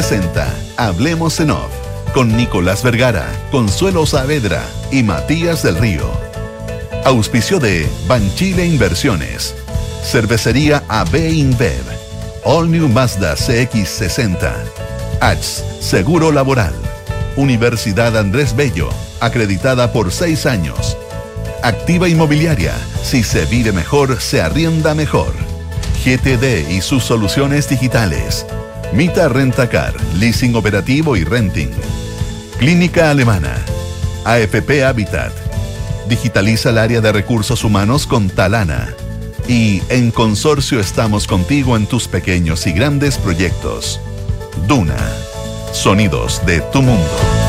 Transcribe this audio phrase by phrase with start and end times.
[0.00, 1.70] presenta Hablemos en Off
[2.14, 6.10] con Nicolás Vergara, Consuelo Saavedra y Matías del Río.
[7.04, 9.54] Auspicio de Banchile Inversiones,
[10.02, 11.84] Cervecería AB InBev,
[12.44, 14.50] All New Mazda CX60,
[15.20, 16.72] ATS, Seguro Laboral,
[17.36, 18.88] Universidad Andrés Bello,
[19.20, 20.96] acreditada por seis años.
[21.62, 22.72] Activa Inmobiliaria,
[23.02, 25.34] si se vive mejor, se arrienda mejor.
[26.02, 28.46] GTD y sus soluciones digitales.
[28.92, 31.70] Mita Rentacar, leasing operativo y renting.
[32.58, 33.56] Clínica Alemana.
[34.24, 35.32] AFP Habitat.
[36.08, 38.92] Digitaliza el área de recursos humanos con Talana.
[39.46, 44.00] Y en consorcio estamos contigo en tus pequeños y grandes proyectos.
[44.66, 44.98] Duna.
[45.72, 47.39] Sonidos de tu mundo.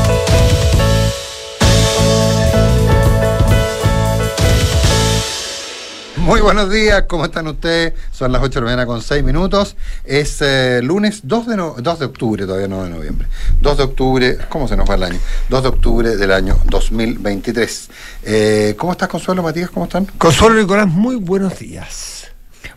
[6.22, 7.94] Muy buenos días, ¿cómo están ustedes?
[8.12, 9.76] Son las 8 de la mañana con 6 minutos.
[10.04, 13.26] Es eh, lunes 2 de, no- 2 de octubre, todavía no de noviembre.
[13.60, 15.18] 2 de octubre, ¿cómo se nos va el año?
[15.48, 17.90] 2 de octubre del año 2023.
[18.22, 19.70] Eh, ¿Cómo estás, Consuelo, Matías?
[19.70, 20.04] ¿Cómo están?
[20.18, 22.28] Consuelo Nicolás, muy buenos días.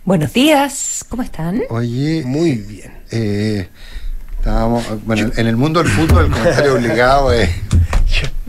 [0.03, 1.61] Buenos días, ¿cómo están?
[1.69, 2.93] Oye, Muy eh, bien.
[3.11, 3.69] eh,
[4.39, 7.49] estábamos, bueno, en el mundo del fútbol el comentario obligado es...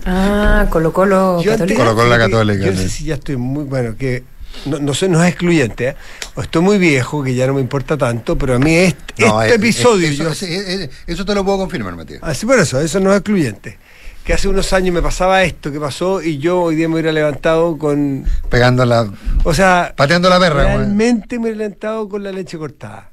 [0.06, 1.80] Ah, Colo Colo Yo Católico.
[1.80, 4.22] Colo Colo la Católica, Yo no sé si ya estoy muy, bueno, que
[4.64, 5.96] no, no sé, no es excluyente, ¿eh?
[6.34, 9.42] o estoy muy viejo, que ya no me importa tanto, pero a mí este, No,
[9.42, 10.48] este episodio, eso, yo- sí,
[11.06, 12.20] eso te lo puedo confirmar, Matías.
[12.22, 13.78] así por eso, eso no es excluyente.
[14.24, 17.12] Que hace unos años me pasaba esto que pasó y yo hoy día me hubiera
[17.12, 19.08] levantado con, Pegando la...
[19.44, 23.10] o sea, Pateando la perra, realmente me he levantado con la leche cortada.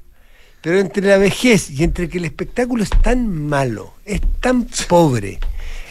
[0.60, 5.38] Pero entre la vejez y entre que el espectáculo es tan malo, es tan pobre,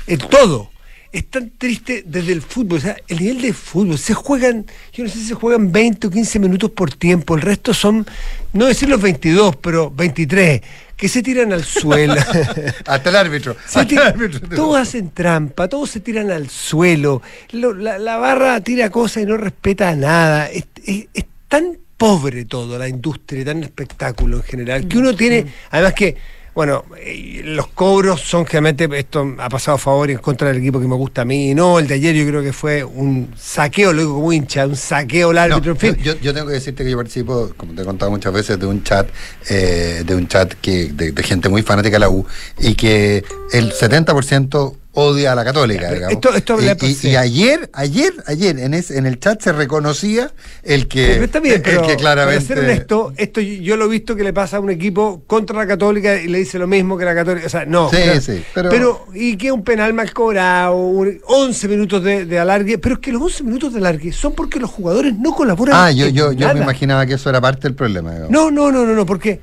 [0.07, 0.71] en todo,
[1.13, 5.03] es tan triste desde el fútbol, o sea, el nivel de fútbol, se juegan, yo
[5.03, 8.05] no sé si se juegan 20 o 15 minutos por tiempo, el resto son,
[8.51, 10.61] no decir los 22, pero 23,
[10.97, 12.15] que se tiran al suelo.
[12.87, 13.53] Hasta el árbitro.
[13.67, 14.49] Se hasta el tira- árbitro.
[14.55, 19.25] todos hacen trampa, todos se tiran al suelo, lo- la, la barra tira cosas y
[19.27, 20.49] no respeta nada.
[20.49, 25.45] Es, es- es tan pobre todo, la industria, tan espectáculo en general, que uno tiene,
[25.69, 26.17] además que,
[26.53, 30.57] bueno, eh, los cobros son generalmente, esto ha pasado a favor y en contra del
[30.57, 33.33] equipo que me gusta a mí, no, el de ayer yo creo que fue un
[33.35, 35.95] saqueo, lo digo como hincha, un saqueo al No, árbitro, en fin.
[36.03, 38.65] yo, yo tengo que decirte que yo participo, como te he contado muchas veces, de
[38.67, 39.07] un chat,
[39.49, 42.25] eh, de un chat que, de, de gente muy fanática de la U,
[42.59, 46.13] y que el 70% odia a la católica, Ya, pero digamos.
[46.35, 50.31] esto- esto y, y- y ayer, ayer, ayer, en, ese, en el chat se reconocía
[50.61, 52.45] el que, Pero está bien, el pero que claramente.
[52.45, 55.57] para ser honesto, esto yo, lo he visto que le pasa a un equipo contra
[55.57, 57.47] la Católica y le dice lo mismo que la Católica.
[57.47, 57.89] O sea, no.
[57.89, 62.37] Sí, pero, sí, pero- y que un penal mal cobrado, un- 11 minutos de, de
[62.39, 65.75] alargue, pero es que los 11 minutos de alargue son porque los jugadores no colaboran.
[65.75, 68.11] Ah, yo, yo, yo me imaginaba que eso era parte del problema.
[68.11, 68.31] digamos.
[68.31, 69.39] No, no, no, no, no, porque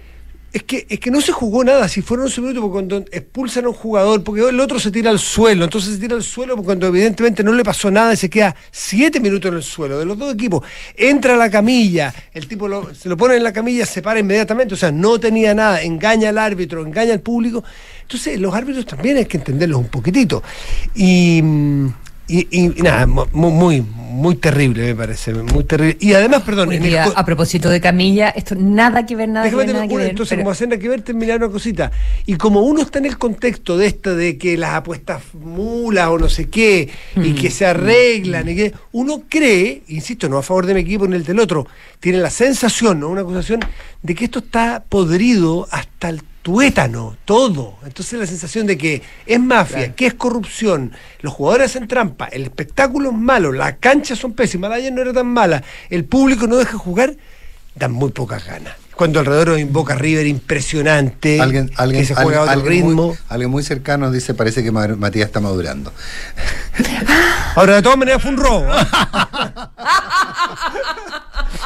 [0.52, 1.88] es que, es que no se jugó nada.
[1.88, 5.18] Si fueron 11 minutos, cuando expulsan a un jugador, porque el otro se tira al
[5.18, 8.56] suelo, entonces se tira al suelo cuando evidentemente no le pasó nada y se queda
[8.70, 10.64] 7 minutos en el suelo de los dos equipos.
[10.96, 14.74] Entra a la camilla, el tipo se lo pone en la camilla, se para inmediatamente,
[14.74, 17.62] o sea, no tenía nada, engaña al árbitro, engaña al público.
[18.02, 20.42] Entonces, los árbitros también hay que entenderlos un poquitito.
[20.94, 21.42] Y.
[22.30, 25.96] mm, y, y- nada, mu- mu- muy, muy terrible me parece, muy terrible.
[26.00, 29.50] Y además, perdón, en el a propósito de Camilla, esto nada que ver, nada que
[29.50, 30.10] Déjame ver, nada terminar que una, ver.
[30.10, 31.90] entonces, pero- como hacen que ver, terminar una cosita.
[32.26, 36.18] Y como uno está en el contexto de esta, de que las apuestas mulas o
[36.18, 40.66] no sé qué, y que se arreglan, y que uno cree, insisto, no a favor
[40.66, 41.66] de mi equipo ni el del otro,
[42.00, 43.08] tiene la sensación, ¿no?
[43.08, 43.60] Una acusación
[44.02, 47.74] de que esto está podrido hasta el tuétano, todo.
[47.84, 52.42] Entonces la sensación de que es mafia, que es corrupción, los jugadores hacen trampa, el
[52.44, 56.04] espectáculo es malo, las canchas son pésimas, la de ayer no era tan mala, el
[56.04, 57.14] público no deja jugar,
[57.74, 58.74] dan muy pocas ganas.
[58.96, 63.06] Cuando alrededor invoca River impresionante, Alguien, alguien, que se juega a otro alguien ritmo.
[63.08, 65.90] Muy, alguien muy cercano dice, parece que Ma- Matías está madurando.
[67.56, 68.66] Ahora, de todas maneras, fue un robo.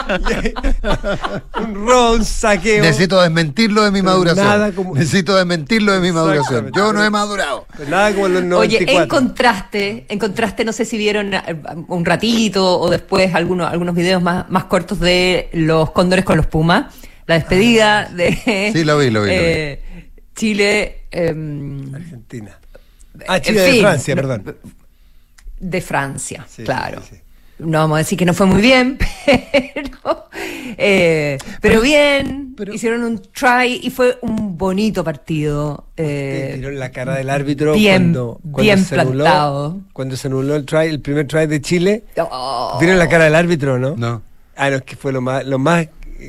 [1.61, 2.83] un robo, un saqueo.
[2.83, 4.47] Necesito desmentirlo de mi maduración.
[4.47, 6.71] nada como- Necesito desmentirlo de mi maduración.
[6.75, 7.67] Yo no he madurado.
[7.77, 8.95] Pues nada como los 94.
[8.95, 11.43] Oye, en contraste, en contraste, no sé si vieron eh,
[11.89, 16.47] un ratito o después algunos, algunos videos más, más cortos de los cóndores con los
[16.47, 16.95] Pumas,
[17.27, 19.33] la despedida de Sí, lo vi, lo vi, lo vi.
[19.33, 21.07] eh, Chile.
[21.11, 22.59] em, Argentina.
[23.29, 24.57] Ah, en Chile de Francia, perdón.
[25.61, 27.01] De Francia, Sí, claro.
[27.09, 27.21] sí, sí.
[27.59, 30.29] No vamos a decir que no fue muy bien, pero,
[30.77, 32.55] eh, pero bien.
[32.57, 35.85] pero- hicieron un try y fue un bonito partido.
[35.97, 39.79] Eh, tiró en la cara del árbitro bien- cuando, cuando bien se anuló, plantado.
[39.93, 42.05] cuando se anuló el try, el primer try de Chile.
[42.19, 42.77] oh.
[42.81, 43.95] ¿Vieron la cara del árbitro, no?
[43.97, 44.23] No.
[44.57, 45.87] Ah, no, es que fue lo más, lo más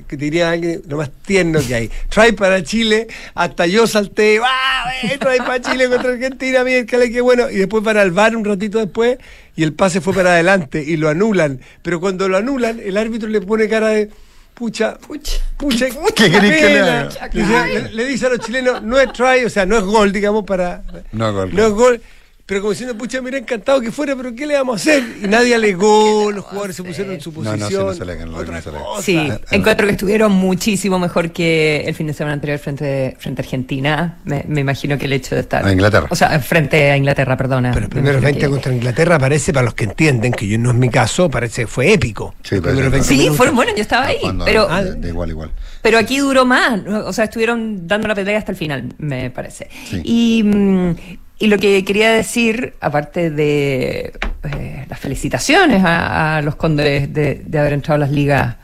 [0.08, 1.92] que diría alguien, lo más tierno que hay.
[2.10, 4.92] Try para Chile, hasta yo salté, ¡ah!
[5.04, 7.50] eh, Try para Chile contra Argentina, miércoles, qué bueno.
[7.50, 9.18] Y después para el bar un ratito después,
[9.56, 11.60] y el pase fue para adelante, y lo anulan.
[11.82, 14.10] Pero cuando lo anulan, el árbitro le pone cara de.
[14.54, 17.10] Pucha, pucha, pucha, ¿Qué querés que le pena".
[17.20, 17.30] haga?
[17.34, 20.14] Le dice- le, dice a los chilenos, no es try, o sea, no es gol,
[20.14, 20.82] digamos, para.
[21.12, 22.02] No es gol, No es gol.
[22.48, 25.04] Pero como diciendo, pucha, mira, encantado que fuera, pero ¿qué le vamos a hacer?
[25.24, 27.70] Y nadie alegó, los jugadores se pusieron en su No, no, posición.
[27.72, 29.02] sí, no se alegan, no, otra no cosa.
[29.02, 33.18] Sí, Ah, ah, encuentro que estuvieron muchísimo mejor que el fin de semana anterior frente,
[33.20, 34.20] frente a Argentina.
[34.26, 35.66] Me, me imagino que el hecho de estar.
[35.66, 36.06] A Inglaterra.
[36.12, 37.72] O sea, frente a Inglaterra, perdona.
[37.72, 40.48] Pero el Me primero imagino 20 que- contra Inglaterra parece, para los que entienden, que
[40.48, 42.36] yo no es mi caso, parece que fue épico.
[42.44, 44.38] Sí, Los parece primeros que 20 Sí, fueron buenos, yo estaba Está ahí.
[44.46, 45.52] Pero, Ah, de, de igual igual.
[45.82, 46.84] pero aquí duró más.
[46.84, 47.08] ¿no?
[47.08, 49.68] O sea, estuvieron dando la pelea hasta el final, me parece.
[49.90, 50.02] Sí.
[50.04, 50.96] Y, mm,
[51.40, 57.42] y lo que quería decir, aparte de eh, las felicitaciones a, a los cóndores de,
[57.46, 58.56] de haber entrado a las ligas,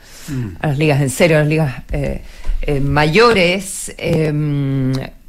[0.60, 2.22] a las ligas en serio, a las ligas eh,
[2.62, 4.32] eh, mayores, eh,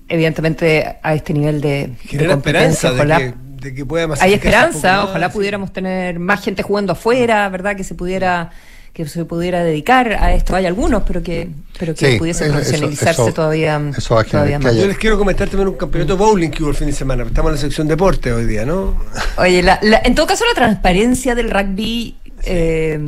[0.08, 3.34] evidentemente a este nivel de, de Genera competencia, esperanza de ojalá- que,
[3.70, 7.76] de que pueda hay esperanza, ojalá pudiéramos tener más gente jugando afuera, ¿verdad?
[7.76, 8.52] Que se pudiera
[8.94, 10.56] que se pudiera dedicar a esto.
[10.56, 11.50] Hay algunos, pero que
[11.80, 14.74] pero que Sí, pudiese eso- profesionalizarse eso- todavía, eso va todavía que más.
[14.74, 17.24] haya- Yo les quiero comentar también un campeonato bowling que hubo el fin de semana.
[17.24, 18.96] Estamos en la sección deporte hoy día, ¿no?
[19.38, 23.00] Oye, la- la- en todo caso la transparencia del rugby, eh,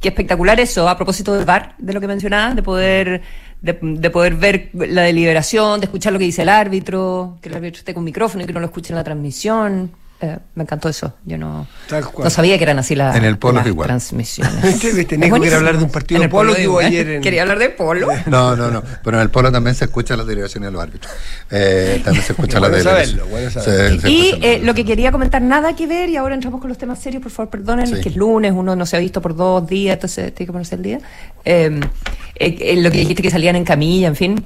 [0.00, 3.22] qué espectacular eso, a propósito del VAR, de lo que mencionabas, de poder
[3.62, 7.54] de, de poder ver la deliberación, de escuchar lo que dice el árbitro, que el
[7.54, 9.92] árbitro esté con micrófono y que no lo escuche en la transmisión.
[10.24, 11.14] Eh, me encantó eso.
[11.24, 13.88] Yo no, no sabía que eran así las, En el polo las es igual.
[13.88, 14.54] transmisiones.
[15.18, 15.56] Buenísimo.
[15.56, 16.86] hablar de un partido En el polo que hubo igual.
[16.86, 18.06] ayer en- ¿Quería hablar de polo?
[18.26, 18.84] No, no, no.
[19.02, 21.12] Pero en el polo también se escuchan las deliberaciones de los árbitros.
[21.50, 24.00] Eh, también se escuchan las Bueno Se- saberlo.
[24.00, 26.68] se Y eh, las- lo que quería comentar, nada que ver, y ahora entramos con
[26.68, 28.00] los temas serios, por favor, perdonen, Sí.
[28.00, 30.76] que es lunes, uno no se ha visto por dos días, entonces tiene que ponerse
[30.76, 31.00] el día.
[31.44, 31.80] Eh,
[32.36, 34.44] eh, eh, lo que dijiste que salían en camilla, en fin.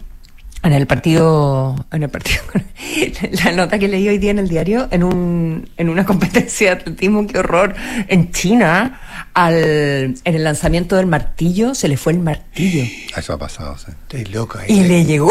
[0.67, 2.41] En el partido, en el partido,
[3.45, 6.81] la nota que leí hoy día en el diario, en un, en una competencia de
[6.81, 7.75] atletismo, qué horror,
[8.09, 9.01] en China,
[9.33, 12.83] al, en el lanzamiento del martillo, se le fue el martillo.
[13.17, 13.93] Eso ha pasado, sí.
[13.93, 14.67] Estoy loco ahí.
[14.73, 15.31] Y le llegó,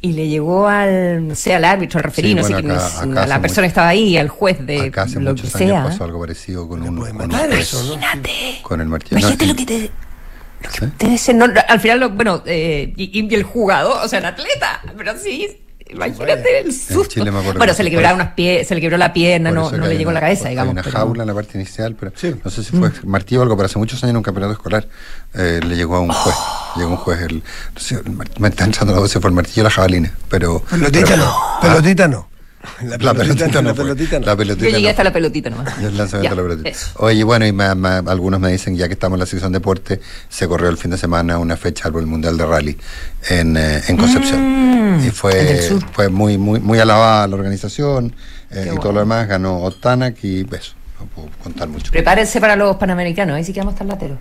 [0.00, 2.78] y le llegó al, no sé, al árbitro, al referí, Sí, no sé bueno, quién
[2.78, 5.34] acá- es, acá a la persona que estaba ahí, al juez de Acá hace lo
[5.34, 5.84] que muchos años sea.
[5.84, 7.04] pasó algo parecido con un, con un
[8.62, 9.18] con el martillo.
[9.18, 9.90] Imagínate No, lo que te, que
[10.70, 10.86] ¿Sí?
[10.98, 14.24] debe ser, no, al final, lo- bueno, eh, y, y el jugador, o sea, el
[14.26, 15.58] atleta, pero sí,
[15.90, 17.04] imagínate el susto.
[17.14, 19.70] Chile me acuerdo bueno, se le quebraron unas pie, se le quebró la pierna, no,
[19.70, 20.72] no le hay llegó una- la cabeza, hay digamos.
[20.72, 22.34] una pero- jaula en la parte inicial, pero Sí.
[22.42, 24.88] no sé si fue martillo o algo, pero hace muchos años en un campeonato escolar
[25.34, 26.36] eh, le llegó a un juez.
[26.76, 27.36] Llegó un juez, el,
[27.74, 30.12] no sé, el me está entrando la voz si fue el martillo o la jabalina,
[30.28, 30.60] pero.
[30.70, 31.30] Pelotita pero- no.
[31.36, 32.28] Ah, Pelotita no.
[32.82, 33.62] La pelotita no.
[33.70, 33.84] La fue.
[33.84, 34.26] pelotita no.
[34.26, 34.88] La Yo pelotita llegué no.
[34.90, 35.74] hasta la pelotita nomás.
[35.80, 36.68] Y el lanzamiento Ya, de la pelotita.
[36.68, 36.90] eso.
[36.96, 40.00] Oye, bueno, y me- me- algunos me dicen, ya que estamos en la sección deporte,
[40.28, 42.78] se corrió el fin de semana una fecha por el Mundial de Rally
[43.30, 44.40] en, eh, en Concepción.
[44.98, 48.14] Mm, y fue, fue muy, muy, muy alabada la organización
[48.50, 49.26] eh, y todo lo demás.
[49.28, 51.90] Ganó Otanak y eso, no puedo contar mucho.
[51.90, 54.18] Prepárense para los panamericanos, ahí sí que vamos a estar lateros.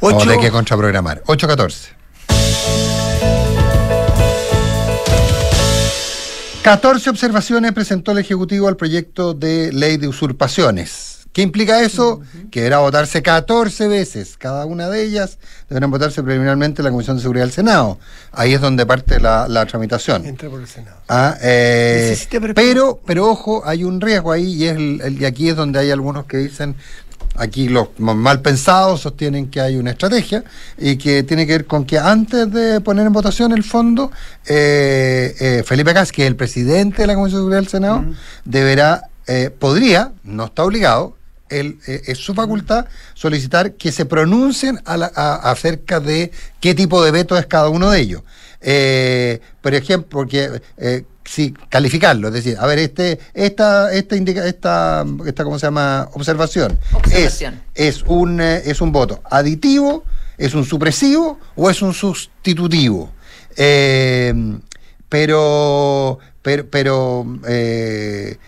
[0.00, 1.22] Ocho, de qué contraprogramar.
[1.26, 1.88] 8-14.
[6.62, 11.08] 14 observaciones presentó el Ejecutivo al proyecto de ley de usurpaciones.
[11.32, 12.20] ¿Qué implica eso?
[12.50, 14.36] Que deberá votarse 14 veces.
[14.38, 15.38] Cada una de ellas
[15.70, 17.98] deberán votarse preliminarmente en la Comisión de Seguridad del Senado.
[18.32, 20.26] Ahí es donde parte la, la tramitación.
[20.26, 20.98] Entra por el Senado.
[21.08, 22.14] Ah, eh,
[22.54, 25.78] pero, pero ojo, hay un riesgo ahí y es el- el- y aquí es donde
[25.78, 26.76] hay algunos que dicen,
[27.36, 30.44] aquí los mal pensados sostienen que hay una estrategia
[30.78, 34.10] y que tiene que ver con que antes de poner en votación el fondo,
[34.46, 38.04] eh, eh, Felipe Cas, que es el presidente de la Comisión de Seguridad del Senado,
[38.44, 41.16] deberá, eh, podría, no está obligado,
[41.48, 46.74] él, eh, es su facultad solicitar que se pronuncien a la- a- acerca de qué
[46.74, 48.22] tipo de veto es cada uno de ellos.
[48.62, 54.46] Eh, por ejemplo, porque eh, sí, calificarlo, es decir, a ver, este, esta, esta indica,
[54.46, 56.08] esta, esta, ¿cómo se llama?
[56.14, 56.78] Observación.
[56.92, 57.62] Observación.
[57.74, 60.04] Es, es un eh, es un voto aditivo,
[60.38, 63.12] es un supresivo o es un sustitutivo.
[63.56, 64.34] Eh,
[65.08, 68.38] pero, pero, pero, eh,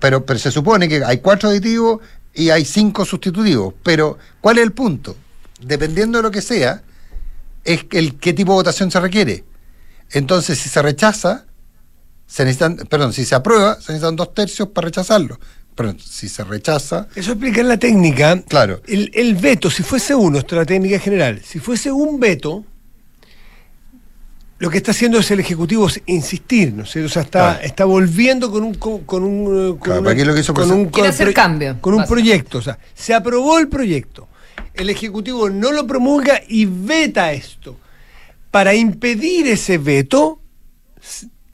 [0.00, 2.00] pero, pero se supone que hay cuatro aditivos
[2.34, 3.74] y hay cinco sustitutivos.
[3.82, 5.16] Pero, ¿cuál es el punto?
[5.60, 6.82] Dependiendo de lo que sea,
[7.64, 9.44] es el qué tipo de votación se requiere.
[10.10, 11.46] Entonces, si se rechaza,
[12.32, 15.38] se necesitan, perdón, si se aprueba, se necesitan dos tercios para rechazarlo.
[15.74, 18.40] Pero si se rechaza, Eso explica en la técnica.
[18.48, 18.80] Claro.
[18.86, 22.64] El, el veto, si fuese uno, esto es la técnica general, si fuese un veto,
[24.58, 27.04] lo que está haciendo es el Ejecutivo es insistir, ¿no sé?
[27.04, 27.66] O sea, está, Claro.
[27.66, 28.74] está volviendo con un.
[28.76, 31.76] Con, con un con Claro, una- lo que hizo con fue- un, Quiere hacer cambio,
[31.80, 32.58] Con un proyecto.
[32.58, 34.28] O sea, se aprobó el proyecto.
[34.74, 37.76] el Ejecutivo no lo promulga y veta esto.
[38.50, 40.40] Para impedir ese veto,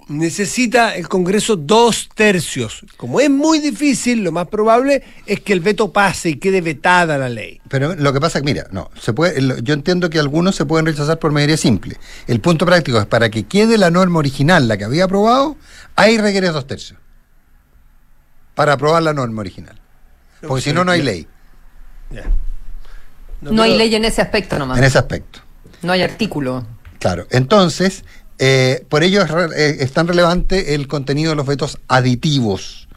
[0.08, 2.84] necesita el Congreso dos tercios.
[2.96, 7.18] Como es muy difícil, lo más probable es que el veto pase y quede vetada
[7.18, 7.60] la ley.
[7.68, 10.64] Pero lo que pasa es que, mira, no, se puede, yo entiendo que algunos se
[10.64, 11.96] pueden rechazar por mayoría simple.
[12.26, 15.56] El punto práctico es para que quede la norma original, la que había aprobado,
[15.94, 16.98] ahí requiere dos tercios.
[18.54, 19.78] Para aprobar la norma original.
[20.40, 21.26] Porque si no, no hay ley.
[23.40, 24.78] No hay pero- ley en ese aspecto nomás.
[24.78, 25.40] en ese aspecto.
[25.82, 26.66] No hay artículo.
[26.98, 27.26] Claro.
[27.30, 28.04] Entonces,
[28.38, 32.88] eh, por ello es, re- eh, es tan relevante el contenido de los vetos aditivos.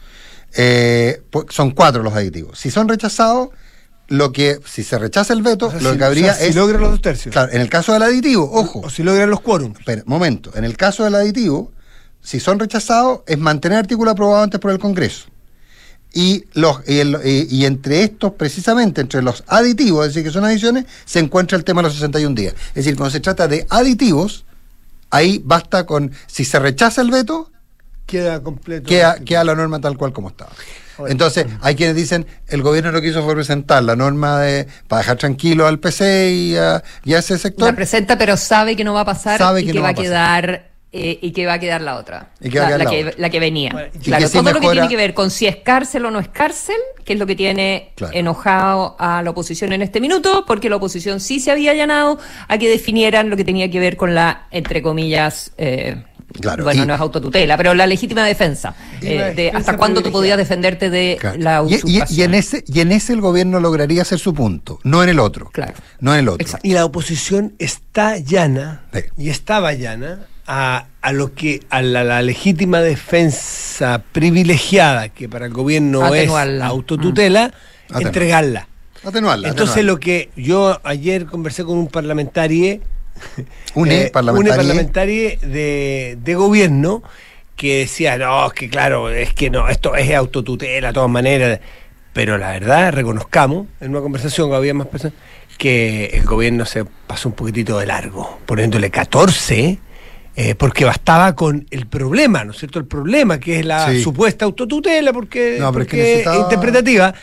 [0.55, 2.59] Eh, son cuatro los aditivos.
[2.59, 3.49] Si son rechazados,
[4.07, 6.43] lo que, si se rechaza el veto, O sea, lo si- que habría o sea,
[6.43, 6.55] si es.
[6.55, 7.31] logra los dos tercios.
[7.31, 8.81] Claro, en el caso del aditivo, ojo.
[8.83, 9.79] O si logran los quórums.
[9.79, 10.51] Espera, momento.
[10.55, 11.71] En el caso del aditivo,
[12.21, 15.25] si son rechazados, es mantener artículo aprobado antes por el Congreso.
[16.13, 20.33] Y, los, y, el- y- y entre estos, precisamente, entre los aditivos, es decir, que
[20.33, 22.53] son adiciones, se encuentra el tema de los 61 días.
[22.69, 24.43] Es decir, cuando se trata de aditivos,
[25.11, 27.51] ahí basta con, si se rechaza el veto,
[28.05, 28.89] Queda completo.
[28.89, 30.51] queda, queda la norma tal cual como estaba.
[31.07, 35.01] Entonces, hay quienes dicen, el gobierno lo que hizo fue presentar la norma de, para
[35.01, 37.67] dejar tranquilo al PC y a, y a ese sector.
[37.67, 39.87] La presenta, pero sabe que no va a pasar Sabe y que que, no va
[39.87, 42.31] va a quedar eh, y que va a quedar la otra.
[42.41, 43.21] Y que va a la, quedar la la que, otra.
[43.21, 43.69] la que venía.
[43.71, 46.19] Bueno, y claro, todo lo que tiene que ver con si es cárcel o no
[46.19, 48.13] es cárcel, que es lo que tiene Claro.
[48.13, 52.57] enojado a la oposición en este minuto, porque la oposición sí se había allanado a
[52.57, 56.03] que definieran lo que tenía que ver con la, entre comillas, eh,
[56.39, 58.73] Claro, bueno, y- no es autotutela, pero la legítima defensa.
[59.01, 61.37] Eh, de defensa hasta cuándo tú podías defenderte de Claro.
[61.39, 62.19] la Y- y, usurpación.
[62.19, 65.19] y en ese, y en ese el gobierno lograría hacer su punto, no en el
[65.19, 65.49] otro.
[65.51, 65.73] Claro.
[65.99, 66.41] No en el otro.
[66.45, 66.65] Exacto.
[66.65, 68.99] Y la oposición está llana, Sí.
[69.17, 75.45] y estaba llana, a, a lo que, a la, la legítima defensa privilegiada, que para
[75.45, 76.65] el gobierno Atenuarla.
[76.65, 77.43] es autotutela,
[77.85, 78.07] Atenuarla.
[78.07, 78.67] entregarla.
[79.05, 79.47] Atenuarla.
[79.47, 79.93] Entonces atenuarla.
[79.93, 82.81] lo que yo ayer conversé con un parlamentario,
[83.75, 84.57] Une parlamentario.
[84.57, 87.01] parlamentario de, de gobierno,
[87.55, 91.61] que decía, no, es que claro, es que no, esto es autotutela de todas maneras.
[92.11, 95.13] Pero la verdad, reconozcamos, en una conversación que había más personas,
[95.57, 99.79] que el gobierno se pasó un poquitito de largo, poniéndole 14,
[100.35, 102.79] eh, porque bastaba con el problema, ¿no es cierto?
[102.79, 104.01] El problema, que es la Sí.
[104.01, 107.13] supuesta autotutela, porque, No, es que interpretativa.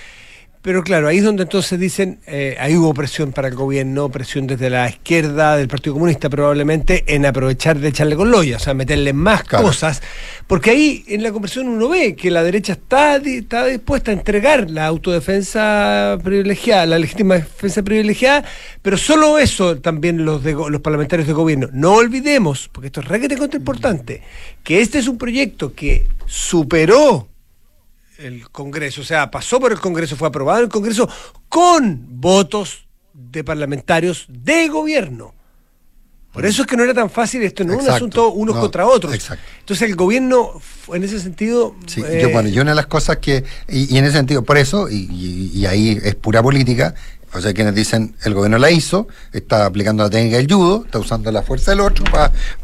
[0.61, 4.49] Pero claro, ahí es donde entonces dicen, eh, ahí hubo presión para el gobierno, presión
[4.49, 8.75] desde la izquierda del Partido Comunista probablemente, en aprovechar de echarle con loya, o sea,
[8.75, 9.65] meterle más Claro.
[9.67, 10.03] cosas,
[10.49, 14.69] porque ahí en la conversión uno ve que la derecha está, está dispuesta a entregar
[14.69, 18.45] la autodefensa privilegiada, la legítima defensa privilegiada,
[18.83, 21.69] pero solo eso también los, de los parlamentarios de gobierno.
[21.73, 24.23] No olvidemos, porque esto es requete importante,
[24.65, 27.28] que este es un proyecto que superó
[28.19, 31.09] el Congreso, o sea, pasó por el Congreso, fue aprobado en el Congreso
[31.49, 35.35] con votos de parlamentarios de gobierno.
[36.33, 38.61] Por eso es que no era tan fácil esto, no es un asunto unos No,
[38.61, 39.15] contra otros.
[39.15, 39.43] exacto.
[39.61, 40.61] Entonces el gobierno,
[40.93, 41.75] en ese sentido...
[41.87, 44.45] Sí, eh, yo, bueno, yo una de las cosas que, y, y en ese sentido,
[44.45, 46.95] por eso, y, y- y ahí es pura política,
[47.33, 50.99] o sea, quienes dicen el gobierno la hizo, está aplicando la técnica del judo, está
[50.99, 52.05] usando la fuerza del otro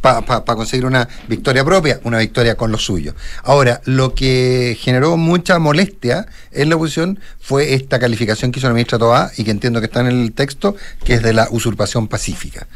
[0.00, 3.14] para conseguir una victoria propia, una victoria con lo suyo.
[3.42, 8.74] Ahora, lo que generó mucha molestia en la oposición fue esta calificación que hizo la
[8.74, 12.08] ministra Toá y que entiendo que está en el texto, que es de la usurpación
[12.08, 12.66] pacífica.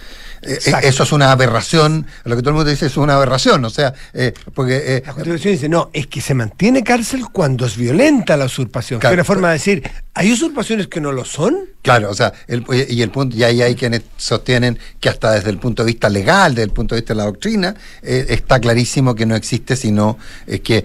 [0.42, 3.64] Eh, eh, eso es una aberración, lo que todo el mundo dice es una aberración,
[3.64, 4.76] o sea, eh, porque...
[4.96, 9.00] eh, La Constitución dice, no, es que se mantiene cárcel cuando es violenta la usurpación.
[9.00, 9.10] Claro.
[9.10, 11.56] que es una forma de decir, ¿hay usurpaciones que no lo son?
[11.82, 15.50] Claro, o sea, el- y el punto, y ahí hay quienes sostienen que hasta desde
[15.50, 19.14] el punto de vista legal, desde el punto de vista de la doctrina, está clarísimo
[19.14, 20.84] que no existe, sino es que,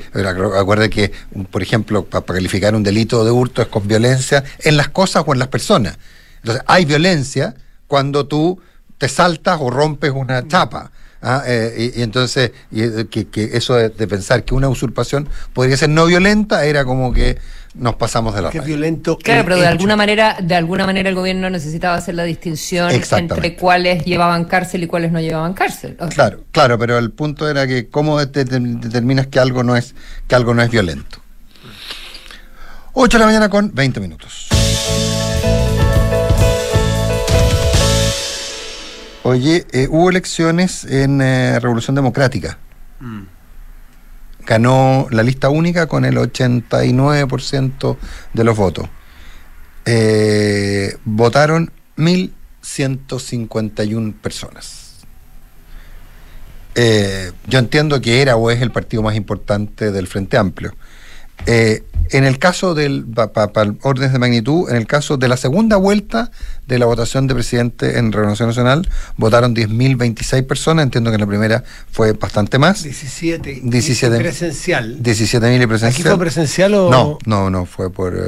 [0.58, 1.12] acuerde que,
[1.52, 5.34] por ejemplo, para calificar un delito de hurto es con violencia en las cosas o
[5.34, 5.98] en las personas.
[6.38, 7.56] Entonces, hay violencia
[7.88, 8.60] cuando tú
[9.04, 10.90] te saltas o rompes una chapa.
[11.22, 11.44] ¿ah?
[11.46, 15.28] Eh, y, y entonces, y, eh, que, que eso de, de pensar que una usurpación
[15.52, 17.38] podría ser no violenta era como que
[17.74, 18.62] nos pasamos de la raya.
[18.62, 19.18] violento.
[19.18, 19.72] Claro, el pero de hecho.
[19.72, 24.84] alguna manera, de alguna manera el gobierno necesitaba hacer la distinción entre cuáles llevaban cárcel
[24.84, 25.98] y cuáles no llevaban cárcel.
[26.00, 29.64] O sea, Claro, claro, pero el punto era que cómo te- te- determinas que algo
[29.64, 29.96] no es
[30.30, 31.18] que algo no es violento.
[32.94, 34.48] 8 de la mañana con 20 minutos.
[39.24, 42.58] Oye, eh, hubo elecciones en eh, Revolución Democrática.
[44.46, 47.98] Ganó la lista única con el 89%
[48.34, 48.90] de los votos.
[49.86, 54.84] Eh, votaron 1.151 personas.
[56.76, 60.74] Eh, yo entiendo que era o es el partido más importante del Frente Amplio.
[61.46, 65.78] Eh, en el caso del, para órdenes de magnitud, en el caso de la segunda
[65.78, 66.32] vuelta
[66.68, 68.88] de la votación de presidente en Renovación Nacional,
[69.18, 72.84] votaron 10.026 personas, entiendo que en la primera fue bastante más.
[72.84, 73.62] 17.
[73.64, 75.00] 17 presencial.
[75.02, 75.92] 17.000 y presencial.
[75.94, 76.90] ¿Aquí fue presencial o...?
[76.92, 78.14] No, no, no, fue por...
[78.16, 78.20] Eh,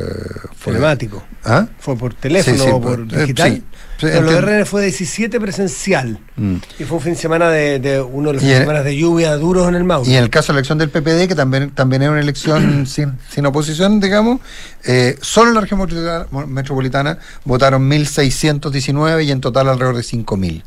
[0.58, 1.24] fue, telemático.
[1.44, 1.68] ¿Ah?
[1.78, 3.54] ¿Fue por teléfono Sí, sí, o por por- eh, digital?
[3.56, 3.64] sí.
[3.98, 4.42] Sí, Pero lo de.
[4.42, 6.20] RN fue 17 presencial.
[6.36, 6.56] Mm.
[6.80, 8.96] Y fue un fin de semana de, de uno de los fines de semana de
[8.98, 10.10] lluvia duros en el Maule.
[10.10, 12.86] Y en el caso de la elección del PPD, que también, también es una elección
[12.88, 14.42] sin, sin oposición, digamos,
[14.84, 15.80] eh, solo en la región
[16.48, 20.64] metropolitana, votaron 1.619 y en total alrededor de 5.000.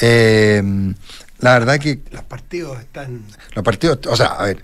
[0.00, 0.94] Eh,
[1.40, 3.22] la verdad que Los partidos están...
[3.54, 4.62] los partidos, o sea, a ver,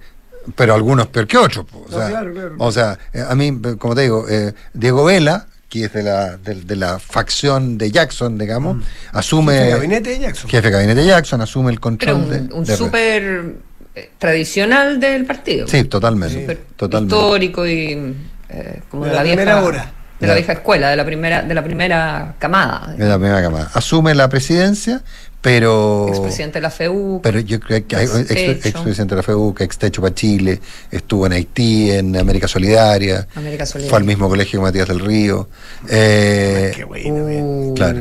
[0.54, 1.66] pero algunos peor que otros.
[1.72, 2.54] O No, sea, claro, claro.
[2.58, 6.36] o sea, eh, a mí, como te digo, eh, Diego Vela, que es de la,
[6.38, 9.52] de, de la facción de Jackson, digamos, asume...
[9.52, 10.50] Jefe de gabinete de Jackson.
[10.50, 12.54] jefe de gabinete de Jackson, asume el Pero control un, de...
[12.54, 13.54] un de- súper
[13.94, 15.66] eh, tradicional del partido.
[15.68, 16.58] Sí, totalmente.
[16.80, 18.14] Histórico y
[18.48, 19.92] eh, como De de, la la, primera vieja hora.
[20.20, 22.94] de la vieja escuela, de la primera de la primera camada.
[22.98, 23.70] Es la primera camada.
[23.74, 25.02] Asume la presidencia,
[25.40, 26.08] pero.
[26.08, 27.20] Expresidente de la FEU.
[27.22, 31.32] Pero yo creo que ex, expresidente de la FEU, que extecho para Chile, estuvo en
[31.32, 33.90] Haití, en América Solidaria, América Solidaria.
[33.90, 35.48] fue al mismo colegio que Matías del Río.
[35.88, 37.44] Eh, Qué bueno, bien.
[37.44, 38.00] Uh, claro.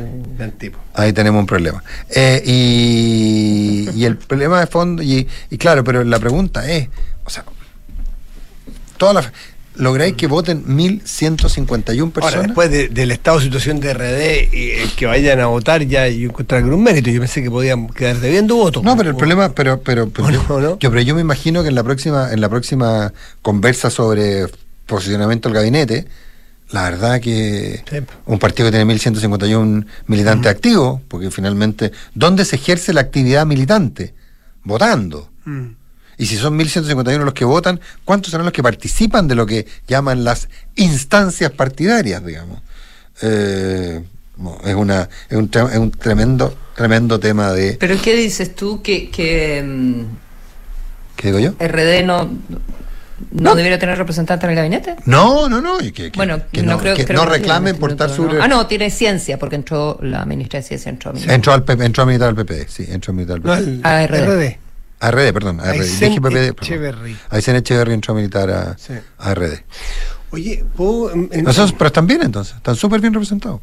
[0.58, 0.78] Tipo.
[0.94, 1.82] Ahí tenemos un problema.
[2.10, 6.88] Eh, y, y el problema de fondo, y, y claro, pero la pregunta es,
[7.24, 7.44] o sea,
[8.96, 9.32] todas las
[9.78, 12.34] lográis que voten 1.151 personas.
[12.34, 15.82] Ahora, después de- del estado de situación de RD y eh, que vayan a votar,
[15.84, 17.10] ya yo encontré algún mérito.
[17.10, 18.82] Yo pensé que podían quedar debiendo votos.
[18.82, 20.78] No, pero el O- problema, pero, pero, pero ¿O yo, no, no?
[20.78, 24.46] yo- pero yo me imagino que en la próxima, en la próxima conversa sobre
[24.86, 26.06] posicionamiento del gabinete,
[26.70, 27.96] la verdad que Sí.
[28.26, 34.12] un partido que tiene 1151 militantes activos, porque finalmente, ¿dónde se ejerce la actividad militante?
[34.64, 35.30] Votando.
[35.46, 35.77] Mm.
[36.18, 39.66] Y si son 1151 los que votan, ¿cuántos serán los que participan de lo que
[39.86, 42.58] llaman las instancias partidarias, digamos?
[43.22, 44.02] Eh,
[44.36, 48.82] no, es una es un, es un tremendo tremendo tema de Pero ¿qué dices tú
[48.82, 50.02] que, que mm,
[51.16, 51.50] ¿qué digo yo?
[51.58, 52.30] RD no,
[53.32, 54.94] no, debería tener representante en el gabinete?
[55.04, 57.38] No, no, no, y que, que- bueno, que no, no, creo que creo no que
[57.38, 58.44] reclamen por estar sobre ¿no?
[58.44, 61.12] Ah, no, tiene ciencia, porque entró la ministra de Ciencia, entró.
[61.16, 63.70] entró al PP, entró a militar al PP, sí, entró a militar al No, PP.
[63.70, 64.26] el A RD.
[64.26, 64.58] RD.
[65.00, 65.80] A RD, perdón, a RD.
[65.80, 66.12] Aysén.
[66.12, 67.16] Echeverry.
[67.30, 68.94] Aysén Echeverry entró a militar a, Sí.
[69.18, 69.34] a.
[70.30, 73.60] Oye, ¿puedo, en- en- Nosotros, pero están bien entonces, están súper bien representados.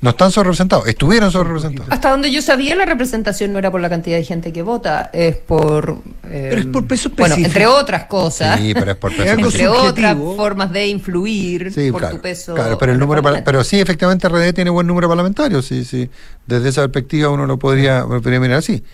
[0.00, 1.90] No están sobre representados, estuvieron sobre representados.
[1.90, 5.08] Hasta donde yo sabía, la representación no era por la cantidad de gente que vota,
[5.14, 5.98] es por.
[6.24, 7.46] eh, Pero es por peso Bueno, específico.
[7.46, 8.60] entre otras cosas.
[8.60, 12.22] Sí, pero es por Es peso entre otras formas de influir Sí, por claro, tu
[12.22, 12.54] peso.
[12.54, 16.10] claro, pero el número, pero sí, efectivamente RD tiene buen número parlamentario, sí, sí.
[16.46, 18.84] Desde esa perspectiva uno lo podría, lo podría mirar así.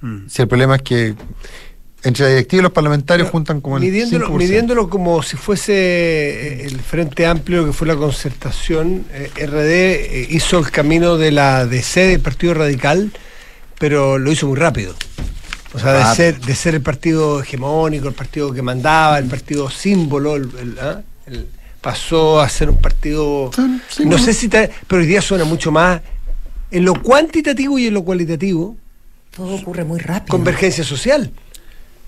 [0.00, 0.28] Mm.
[0.28, 1.14] Si el problema es que
[2.02, 4.36] entre la directiva y los parlamentarios juntan como el midiéndolo, 5%.
[4.38, 10.26] midiéndolo como si fuese eh, el Frente Amplio que fue la concertación, eh, RD eh,
[10.30, 13.12] hizo el camino de la DC del Partido Radical,
[13.78, 14.94] pero lo hizo muy rápido.
[15.74, 16.14] O sea, de Rápido.
[16.16, 20.78] ser, de ser el partido hegemónico, el partido que mandaba, el partido símbolo, el- el-
[20.80, 21.02] ¿ah?
[21.26, 21.46] El-
[21.80, 23.50] pasó a ser un partido...
[23.88, 24.18] Sí, no.
[24.18, 24.48] sé si...
[24.48, 26.00] te- pero hoy día suena mucho más
[26.70, 28.76] en lo cuantitativo y en lo cualitativo
[29.34, 30.28] Todo ocurre muy rápido.
[30.36, 31.30] convergencia social.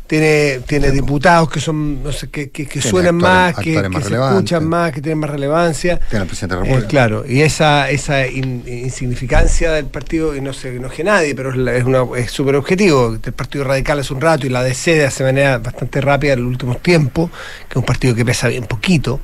[0.07, 3.89] Tiene, tiene diputados que son, no sé, que, que, suenan actores- más, que, actores que
[3.89, 6.01] más se escuchan más, que tienen más relevancia.
[6.11, 6.89] Tiene al presidente de la Eh, República.
[6.91, 11.57] claro, y esa, esa in- insignificancia del partido, y no se enoje nadie, pero es
[11.57, 13.17] la- es una- es súper objetivo.
[13.25, 16.41] El Partido Radical hace un rato y la DC de hace manera bastante rápida en
[16.43, 17.31] los últimos tiempos,
[17.69, 19.19] que es un partido que pesa bien poquito,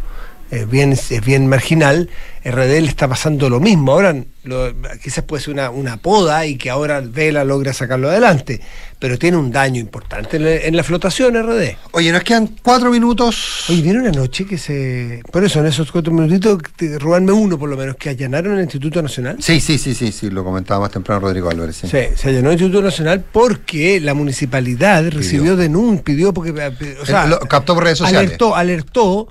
[0.51, 2.09] es bien, es bien marginal.
[2.45, 3.93] RD le está pasando lo mismo.
[3.93, 8.61] Ahora, lo- quizás puede ser una, una poda y que ahora Vela logra sacarlo adelante,
[8.99, 11.77] pero tiene un daño importante en la, en la flotación RD.
[11.91, 13.65] Oye, nos quedan cuatro minutos.
[13.69, 15.21] Oye, ¿vieron anoche que se...
[15.31, 18.63] Por eso, en esos cuatro minutitos, te- robarme uno por lo menos, que allanaron el
[18.63, 19.37] Instituto Nacional?
[19.41, 21.77] Sí, sí, sí, sí, sí, lo comentaba más temprano Rodrigo Álvarez.
[21.77, 21.89] Sí.
[21.89, 26.51] Sí, se allanó el Instituto Nacional porque la municipalidad recibió denuncia, pidió porque...
[26.59, 28.29] eh, O sea, Eh, lo captó por redes sociales.
[28.29, 29.29] Alertó, alertó...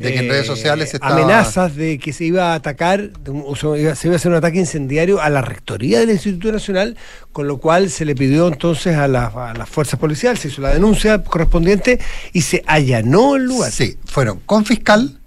[0.00, 3.10] eh, De que en redes sociales se estaba- amenazas de que se iba a atacar,
[3.28, 6.96] o sea, se iba a hacer un ataque incendiario a la rectoría del Instituto Nacional,
[7.32, 10.62] con lo cual se le pidió entonces a, la- a las fuerzas policiales, se hizo
[10.62, 12.00] la denuncia correspondiente
[12.32, 13.70] y se allanó el lugar.
[13.70, 15.18] Sí, fueron con fiscal,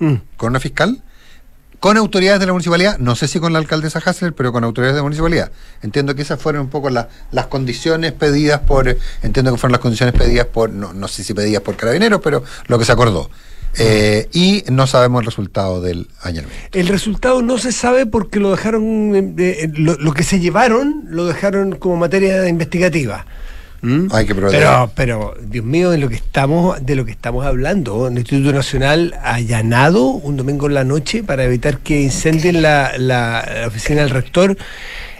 [0.00, 0.14] Mm.
[0.36, 1.02] con una fiscal,
[1.78, 4.94] con autoridades de la municipalidad, no sé si con la alcaldesa Hassler, pero con autoridades
[4.94, 5.50] de la municipalidad.
[5.82, 9.80] Entiendo que esas fueron un poco la- las condiciones pedidas por, entiendo que fueron las
[9.80, 13.30] condiciones pedidas por, no, no sé si pedidas por carabineros, pero lo que se acordó.
[13.78, 16.78] Eh, y no sabemos el resultado del allanamiento.
[16.78, 21.04] El resultado no se sabe porque lo dejaron, eh, eh, lo, lo que se llevaron
[21.08, 23.24] lo dejaron como materia investigativa.
[23.80, 24.08] ¿Mm?
[24.12, 24.60] Hay que proteger.
[24.64, 28.52] Pero, pero, Dios mío, de lo que estamos, de lo que estamos hablando, el Instituto
[28.52, 33.66] Nacional ha allanado un domingo en la noche para evitar que incendien la, la- la
[33.66, 34.56] oficina del rector.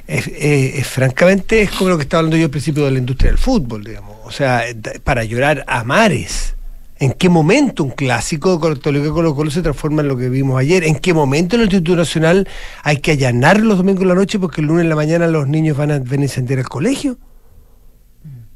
[0.06, 2.98] Es, es- es francamente es como lo que estaba hablando yo al principio de la
[2.98, 4.16] industria del fútbol, digamos.
[4.24, 6.54] O sea, da- para llorar a mares.
[7.02, 10.56] ¿En qué momento un clásico de Católica Colo Colo se transforma en lo que vimos
[10.56, 10.84] ayer?
[10.84, 12.46] ¿En qué momento en el Instituto Nacional
[12.84, 15.48] hay que allanar los domingos en la noche porque el lunes en la mañana los
[15.48, 17.18] niños van a venir a incendiar el colegio?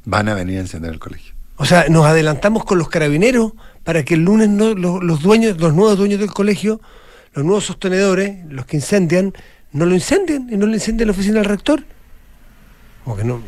[0.05, 1.33] Van a venir a encender el colegio.
[1.57, 3.51] O sea, nos adelantamos con los carabineros
[3.83, 6.79] para que el lunes no, los, los dueños, los nuevos dueños del colegio,
[7.33, 9.33] los nuevos sostenedores, los que incendian,
[9.73, 11.83] no lo incendien y no le incendien la oficina del rector.
[13.03, 13.41] Como que no,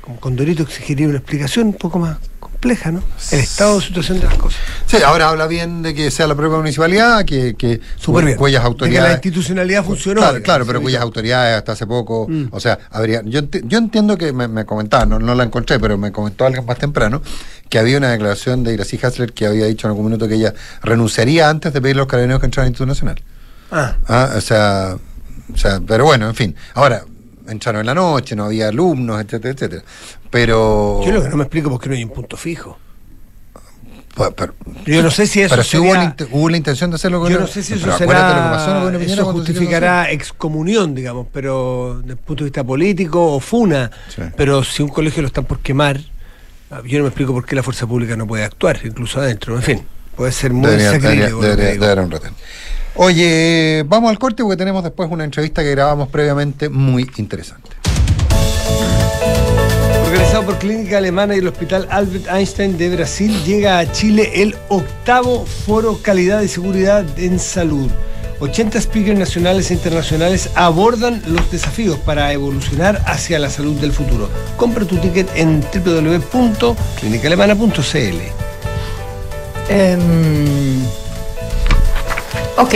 [0.00, 2.18] como Condorito exigiría una explicación un poco más
[2.64, 3.02] compleja, ¿no?
[3.30, 4.58] El estado de situación de las cosas.
[4.86, 7.80] Sí, ahora habla bien de que sea la propia municipalidad, que, que
[8.24, 8.38] bien.
[8.38, 9.08] cuyas De que autoridades...
[9.10, 10.22] la institucionalidad funcionó.
[10.22, 12.46] Claro, claro, pero cuyas autoridades hasta hace poco, Mm.
[12.52, 15.98] o sea, habría, yo, yo entiendo que me, me comentaba, no, no la encontré, pero
[15.98, 17.20] me comentó alguien más temprano,
[17.68, 20.54] que había una declaración de Iracy Hasler que había dicho en algún minuto que ella
[20.82, 23.22] renunciaría antes de pedir a los carabineros que entraran al Instituto Nacional.
[23.70, 24.96] Ah, Ah, o sea,
[25.52, 26.56] o sea, pero bueno, en fin.
[26.72, 27.04] Ahora,
[27.46, 29.82] entraron en la noche, no había alumnos, etcétera, etcétera.
[30.34, 31.00] Pero.
[31.06, 32.76] yo lo que no me explico por qué no hay un punto fijo.
[34.34, 34.52] pero,
[34.84, 37.30] Yo no sé si eso pero si hubo, la hubo la intención de hacerlo con
[37.30, 42.14] Yo no sé si eso será, lo que pasó eso justificará excomunión, digamos, pero desde
[42.14, 43.92] el punto de vista político o funa.
[44.08, 44.22] Sí.
[44.36, 46.00] Pero si un colegio lo están por quemar,
[46.72, 49.54] ah, yo no me explico por qué la fuerza pública no puede actuar, incluso adentro.
[49.54, 49.82] En fin,
[50.16, 51.42] puede ser muy sacrílego.
[52.96, 57.83] Oye, vamos al corte porque tenemos después una entrevista que grabamos previamente muy interesante.
[60.44, 65.46] Por Clínica Alemana y el Hospital Albert Einstein de Brasil, llega a Chile el octavo
[65.46, 67.90] Foro Calidad y Seguridad en Salud.
[68.40, 74.28] 80 speakers nacionales e internacionales abordan los desafíos para evolucionar hacia la salud del futuro.
[74.58, 78.18] Compra tu ticket en www.clinicalemana.cl.
[79.70, 80.84] Em,
[82.58, 82.74] ok,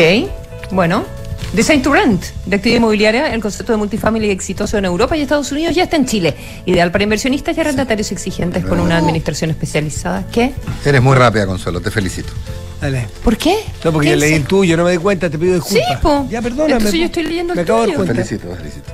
[0.71, 1.18] bueno.
[1.53, 5.51] Design to Rent, de actividad inmobiliaria, el concepto de multifamily exitoso en Europa y Estados
[5.51, 6.35] Unidos ya está en Chile.
[6.67, 10.27] Ideal para inversionistas y arrendatarios exigentes con una administración especializada.
[10.31, 10.53] ¿Qué?
[10.85, 12.33] Eres muy rápida, Consuelo, te felicito.
[12.81, 13.09] Dale.
[13.25, 13.57] ¿Por qué?
[13.83, 15.89] No, porque ¿Qué yo leí el tuyo, no me di cuenta, te pido disculpas.
[15.89, 16.27] Sí, po.
[16.31, 16.75] Ya, perdóname.
[16.75, 18.07] Entonces yo estoy leyendo el Me acabo de tuyo.
[18.07, 18.93] Felicito, felicito.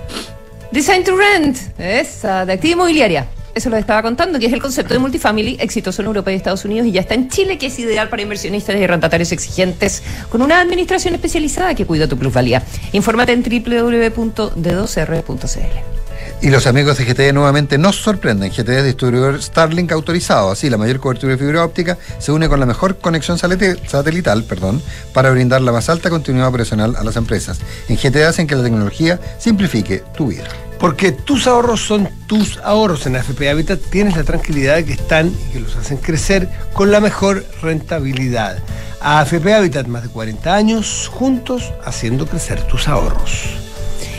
[0.71, 3.27] Design to Rent, esa, de actividad inmobiliaria.
[3.55, 6.64] Eso lo estaba contando, que es el concepto de multifamily exitoso en Europa y Estados
[6.64, 10.43] Unidos y ya está en Chile, que es ideal para inversionistas y arrendatarios exigentes con
[10.43, 12.64] una administración especializada que cuida tu plusvalía.
[12.93, 14.25] Infórmate en www.d2r.cl.
[16.43, 18.51] Y los amigos de GTE nuevamente nos sorprenden.
[18.51, 20.51] GTE es distribuidor Starlink autorizado.
[20.51, 24.83] Así, la mayor cobertura de fibra óptica se une con la mejor conexión satelital perdón,
[25.12, 27.61] para brindar la más alta continuidad operacional a las empresas.
[27.88, 30.45] En GTE hacen que la tecnología simplifique tu vida.
[30.79, 33.07] Porque tus ahorros son tus ahorros.
[33.07, 36.91] En AFP Habitat tienes la tranquilidad de que están y que los hacen crecer con
[36.91, 38.59] la mejor rentabilidad.
[39.01, 43.63] AFP Habitat, más de 40 años, juntos haciendo crecer tus ahorros.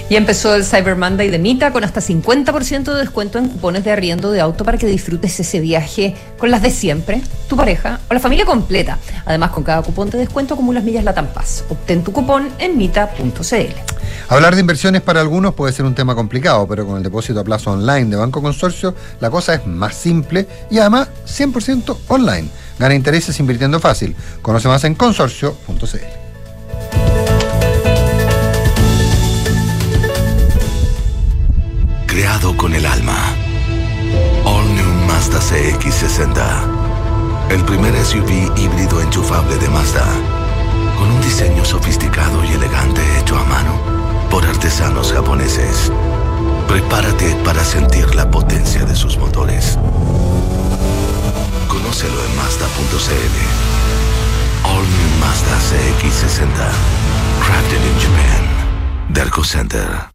[0.07, 3.91] Ya empezó el Cyber Monday de Mita con hasta 50% de descuento en cupones de
[3.91, 8.13] arriendo de auto para que disfrutes ese viaje con las de siempre, tu pareja o
[8.13, 8.99] la familia completa.
[9.25, 11.63] Además, con cada cupón de descuento acumulas millas Latam Paz.
[11.69, 13.73] Obtén tu cupón en mita.cl.
[14.29, 17.43] Hablar de inversiones para algunos puede ser un tema complicado, pero con el depósito a
[17.43, 22.47] plazo online de Banco Consorcio, la cosa es más simple y además 100% online.
[22.77, 24.15] Gana intereses invirtiendo fácil.
[24.43, 26.24] Conoce más en consorcio.cl.
[32.57, 33.15] Con el alma.
[34.45, 36.39] All New Mazda CX60.
[37.49, 40.05] El primer SUV híbrido enchufable de Mazda.
[40.97, 43.79] Con un diseño sofisticado y elegante hecho a mano
[44.29, 45.91] por artesanos japoneses.
[46.67, 49.77] Prepárate para sentir la potencia de sus motores.
[51.67, 53.35] Conócelo en Mazda.cl.
[54.63, 56.71] All New Mazda CX60.
[57.45, 58.43] Crafted in Japan.
[59.09, 60.14] Derco Center.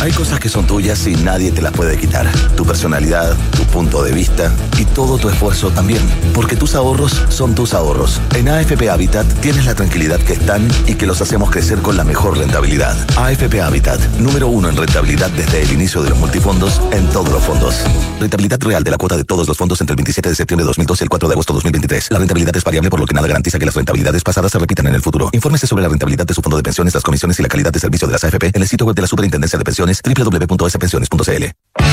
[0.00, 2.26] Hay cosas que son tuyas y nadie te las puede quitar.
[2.56, 6.00] Tu personalidad, tu punto de vista y todo tu esfuerzo también.
[6.32, 8.18] Porque tus ahorros son tus ahorros.
[8.34, 12.04] En AFP Habitat tienes la tranquilidad que están y que los hacemos crecer con la
[12.04, 12.96] mejor rentabilidad.
[13.18, 17.44] AFP Habitat, número uno en rentabilidad desde el inicio de los multifondos en todos los
[17.44, 17.74] fondos.
[18.18, 20.68] Rentabilidad real de la cuota de todos los fondos entre el 27 de septiembre de
[20.68, 22.10] 2012 y el 4 de agosto de 2023.
[22.10, 24.86] La rentabilidad es variable por lo que nada garantiza que las rentabilidades pasadas se repitan
[24.86, 25.28] en el futuro.
[25.32, 27.80] Infórmese sobre la rentabilidad de su fondo de pensiones, las comisiones y la calidad de
[27.80, 31.44] servicio de las AFP en el sitio web de la Superintendencia de Pensiones www.spensiones.cl.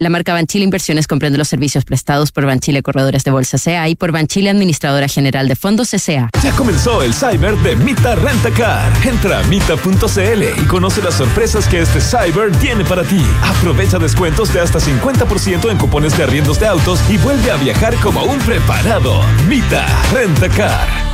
[0.00, 3.94] La marca Banchile Inversiones comprende los servicios prestados por Banchile Corredores de Bolsa CA y
[3.94, 6.30] por Banchile Administradora General de Fondos CA.
[6.42, 8.92] Ya comenzó el Cyber de Mita Rentacar.
[9.06, 13.24] Entra a mita.cl y conoce las sorpresas que este Cyber tiene para ti.
[13.44, 17.94] Aprovecha descuentos de hasta 50% en cupones de arriendos de autos y vuelve a viajar
[18.02, 19.22] como un preparado.
[19.46, 21.13] Mita Rentacar.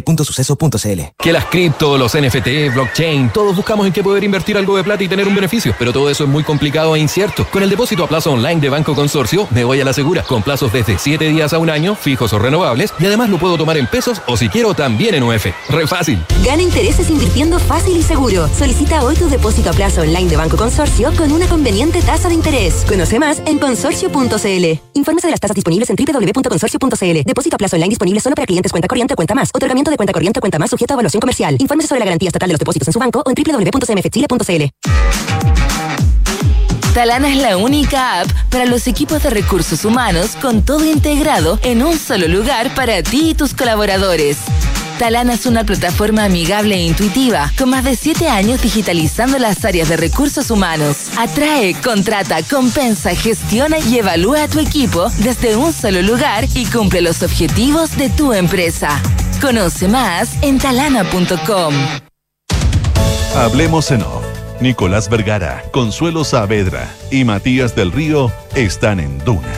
[0.00, 1.00] www.suceso.cl.
[1.18, 5.02] Que las cripto, los NFT, blockchain, todos buscamos en qué poder invertir algo de plata
[5.04, 7.46] y tener un beneficio, pero todo eso es muy complicado e incierto.
[7.50, 10.42] Con el depósito a plazo online de Banco Consorcio, me voy a la segura, con
[10.42, 13.76] plazos desde 7 días a un año, fijos o renovables, y además lo puedo tomar
[13.76, 15.46] en pesos o si quiero también en UF.
[15.68, 16.18] Re fácil.
[16.44, 18.48] Gana intereses invirtiendo fácil y seguro.
[18.48, 22.34] Solicita hoy tu depósito a plazo online de Banco Consorcio con una conveniente tasa de
[22.34, 22.84] interés.
[22.88, 24.80] Conoce más en consorcio.cl.
[24.94, 27.22] Infórmese de las tasas disponibles en www.consorcio.cl.
[27.24, 29.50] Depósito a plazo online disponible solo para clientes cuenta corriente o cuenta más.
[29.54, 31.56] Otorgamiento de cuenta corriente o cuenta más sujeto a evaluación comercial.
[31.58, 34.64] Infórmese sobre la garantía estatal de los depósitos en su banco o en www.cmfchile.cl.
[36.94, 41.84] Talana es la única app para los equipos de recursos humanos con todo integrado en
[41.84, 44.38] un solo lugar para ti y tus colaboradores.
[45.00, 49.88] Talana es una plataforma amigable e intuitiva, con más de 7 años digitalizando las áreas
[49.88, 51.08] de recursos humanos.
[51.16, 57.00] Atrae, contrata, compensa, gestiona y evalúa a tu equipo desde un solo lugar y cumple
[57.00, 59.00] los objetivos de tu empresa.
[59.40, 61.72] Conoce más en talana.com.
[63.34, 64.22] Hablemos en off.
[64.60, 69.48] Nicolás Vergara, Consuelo Saavedra y Matías del Río están en Duna.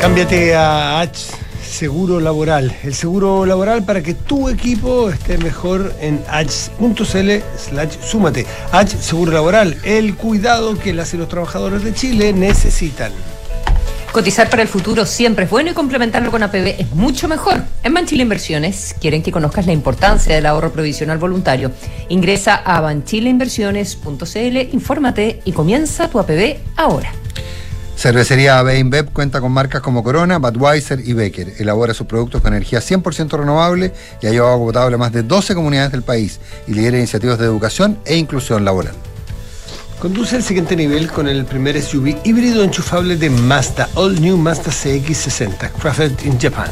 [0.00, 1.47] Cámbiate a H
[1.78, 2.76] Seguro Laboral.
[2.82, 8.46] El seguro laboral para que tu equipo esté mejor en h.cl slash súmate.
[8.72, 13.12] H Seguro Laboral, el cuidado que las y los trabajadores de Chile necesitan.
[14.10, 17.62] Cotizar para el futuro siempre es bueno y complementarlo con APB es mucho mejor.
[17.84, 21.70] En Banchile Inversiones quieren que conozcas la importancia del ahorro provisional voluntario.
[22.08, 27.12] Ingresa a banchileinversiones.cl, infórmate y comienza tu APB ahora.
[27.98, 31.54] Cervecería AB InBev cuenta con marcas como Corona, Budweiser y Becker.
[31.58, 35.52] Elabora sus productos con energía 100% renovable y ha llevado potable a más de 12
[35.56, 38.94] comunidades del país y lidera iniciativas de educación e inclusión laboral.
[39.98, 44.70] Conduce al siguiente nivel con el primer SUV híbrido enchufable de Mazda, All New Mazda
[44.70, 46.70] CX60, crafted in Japan.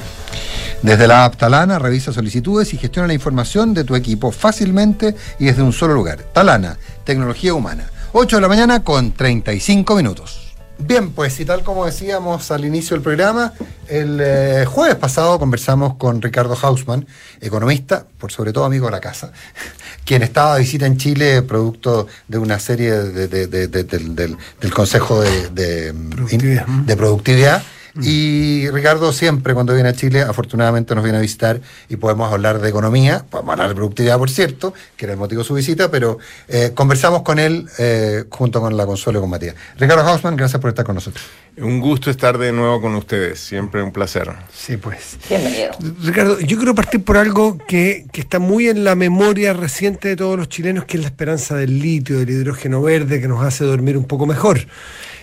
[0.80, 5.46] Desde la app Talana revisa solicitudes y gestiona la información de tu equipo fácilmente y
[5.46, 6.20] desde un solo lugar.
[6.32, 7.90] Talana, tecnología humana.
[8.12, 10.45] 8 de la mañana con 35 minutos.
[10.78, 13.54] Bien, pues y tal como decíamos al inicio del programa,
[13.88, 17.06] el eh, jueves pasado conversamos con Ricardo Hausman,
[17.40, 19.32] economista, por sobre todo amigo de la casa,
[20.04, 24.36] quien estaba de visita en Chile producto de una serie de- de- de- de- del,
[24.74, 26.66] Consejo de, de- Productividad.
[26.66, 27.62] de Productividad.
[28.02, 32.60] Y Ricardo siempre cuando viene a Chile, afortunadamente nos viene a visitar y podemos hablar
[32.60, 35.90] de economía, podemos hablar de productividad, por cierto, que era el motivo de su visita,
[35.90, 39.54] pero eh, conversamos con él eh, junto con la Consuelo y con Matías.
[39.78, 41.24] Ricardo Hausman, gracias por estar con nosotros.
[41.58, 44.30] Un gusto estar de nuevo con ustedes, siempre un placer.
[44.52, 45.16] Sí, pues.
[45.28, 45.70] Bienvenido.
[46.02, 50.16] Ricardo, yo quiero partir por algo que, que está muy en la memoria reciente de
[50.16, 53.64] todos los chilenos, que es la esperanza del litio, del hidrógeno verde, que nos hace
[53.64, 54.66] dormir un poco mejor.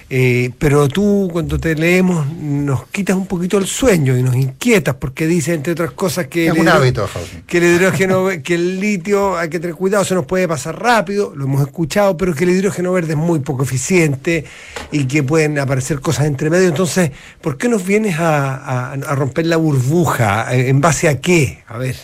[0.09, 4.95] Eh, pero tú, cuando te leemos, nos quitas un poquito el sueño y nos inquietas
[4.95, 7.09] porque dice, entre otras cosas, que, Es el un hábito,
[7.47, 10.79] que el hidrógeno, ve- que el litio hay que tener cuidado, se nos puede pasar
[10.79, 14.45] rápido, lo hemos escuchado, pero que el hidrógeno verde es muy poco eficiente
[14.91, 16.67] y que pueden aparecer cosas entre medio.
[16.67, 17.11] Entonces,
[17.41, 20.53] ¿por qué nos vienes a, a- a romper la burbuja?
[20.55, 21.63] ¿En base a qué?
[21.67, 21.95] A ver.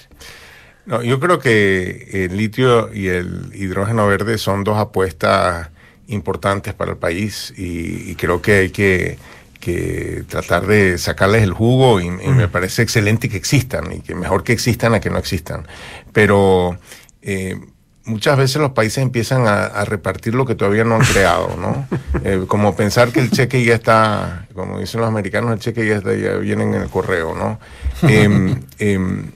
[0.86, 5.70] No, yo creo que el litio y el hidrógeno verde son dos apuestas
[6.10, 9.17] importantes para el país y, y creo que hay que,
[9.60, 14.15] que tratar de sacarles el jugo y, y me parece excelente que existan y que
[14.15, 15.67] mejor que existan a que no existan.
[16.13, 16.78] Pero
[17.22, 17.60] eh,
[18.06, 21.88] muchas veces los países empiezan a, a repartir lo que todavía no han creado, ¿no?
[22.24, 25.98] Eh, como pensar que el cheque ya está, como dicen los americanos, el cheque ya,
[25.98, 27.60] está, ya viene en el correo, ¿no?
[28.08, 29.32] Em, em,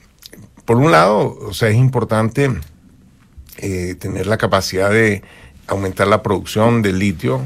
[0.65, 2.49] por un lado, o sea, es importante
[3.57, 5.21] eh, tener la capacidad de
[5.67, 7.41] aumentar la producción de litio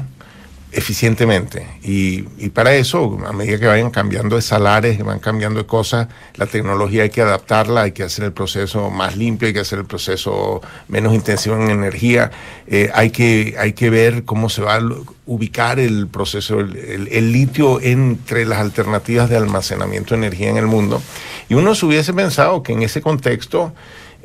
[0.70, 1.66] eficientemente.
[1.82, 5.66] Y, y para eso, a medida que vayan cambiando de salares, que van cambiando de
[5.66, 9.60] cosas, la tecnología hay que adaptarla, hay que hacer el proceso más limpio, hay que
[9.60, 12.30] hacer el proceso menos intensivo en energía,
[12.66, 14.82] eh, hay, que, hay que ver cómo se va a
[15.24, 20.66] ubicar el proceso, el- el litio entre las alternativas de almacenamiento de energía en el
[20.66, 21.02] mundo.
[21.48, 23.72] Y uno se hubiese pensado que en ese contexto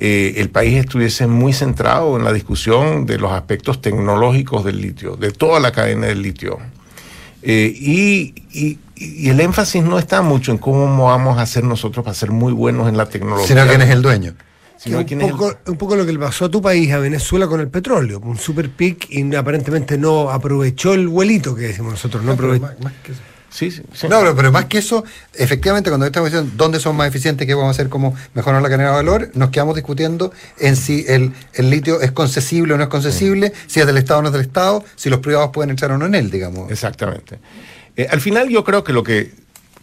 [0.05, 5.15] eh, el país estuviese muy centrado en la discusión de los aspectos tecnológicos del litio,
[5.15, 6.57] de toda la cadena del litio.
[7.41, 12.03] Eh, y, y- y el énfasis no está mucho en cómo vamos a hacer nosotros
[12.05, 13.47] para ser muy buenos en la tecnología.
[13.47, 14.33] Sino quién es el dueño.
[14.77, 16.61] Sino Que quién un, es el- poco, un poco lo que le pasó a tu
[16.61, 18.19] país, a Venezuela, con el petróleo.
[18.19, 22.23] Un super pic y aparentemente no aprovechó el vuelito que decimos nosotros.
[22.23, 22.65] No aprovechó.
[23.53, 24.07] Sí, sí, sí.
[24.07, 25.03] No, pero, pero más que eso,
[25.35, 28.67] efectivamente, cuando estamos diciendo dónde son más eficientes, qué vamos a hacer, cómo mejorar la
[28.67, 32.83] cadena de valor, nos quedamos discutiendo en si el, el litio es concesible o no
[32.83, 35.69] es concesible, si es del Estado o no es del Estado, si los privados pueden
[35.69, 36.71] entrar o no en él, digamos.
[36.71, 37.37] Exactamente.
[37.95, 39.31] Eh, al final yo creo que lo que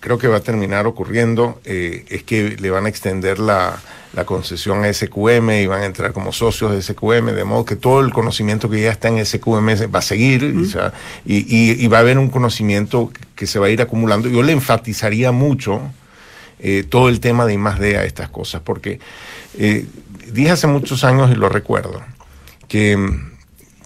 [0.01, 3.79] creo que va a terminar ocurriendo eh, es que le van a extender la,
[4.15, 7.77] la concesión a SQM y van a entrar como socios de SQM, de modo que
[7.77, 10.93] todo el conocimiento que ya está en SQM va a seguir y, va-
[11.27, 14.29] y- y- y va a haber un conocimiento que se va a ir acumulando.
[14.29, 15.81] Yo le enfatizaría mucho
[16.61, 19.01] eh, todo el tema de I+D a estas cosas, porque
[19.59, 19.87] eh,
[20.33, 22.03] dije hace muchos años y lo recuerdo,
[22.69, 22.97] que,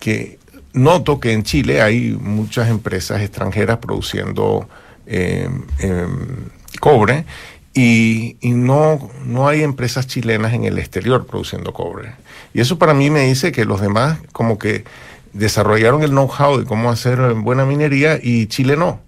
[0.00, 0.38] que
[0.72, 4.68] noto que en Chile hay muchas empresas extranjeras produciendo
[5.06, 6.48] eh, em,
[6.80, 7.24] cobre
[7.72, 12.12] y, y no, no hay empresas chilenas en el exterior produciendo cobre.
[12.52, 14.84] Y eso para mí me dice que los demás como que
[15.32, 19.00] desarrollaron el know-how de cómo hacer buena minería y Chile no.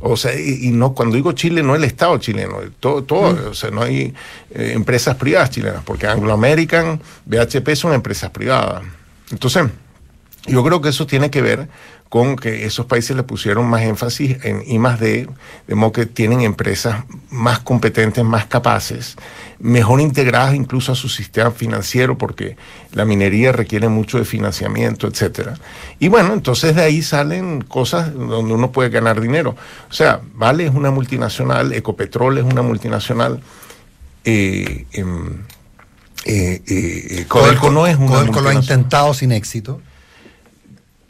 [0.00, 3.54] O sea, y, y no, cuando digo Chile, no el Estado chileno, todo, todo o
[3.54, 4.14] sea, no hay
[4.50, 8.82] eh, empresas privadas chilenas, porque Anglo American, BHP son empresas privadas.
[9.30, 9.64] Entonces,
[10.46, 11.68] yo creo que eso tiene que ver
[12.12, 15.30] con que esos países le pusieron más énfasis en I más D,
[15.66, 19.16] de modo que tienen empresas más competentes, más capaces,
[19.58, 22.58] mejor integradas incluso a su sistema financiero, porque
[22.92, 25.54] la minería requiere mucho de financiamiento, etcétera.
[26.00, 29.56] Y bueno, entonces de ahí salen cosas donde uno puede ganar dinero.
[29.88, 33.40] O sea, Vale es una multinacional, Ecopetrol es una multinacional.
[34.24, 35.44] eh, em,
[36.26, 39.80] eh, eh, eh, Codelco no es una Codelco lo ha intentado sin éxito.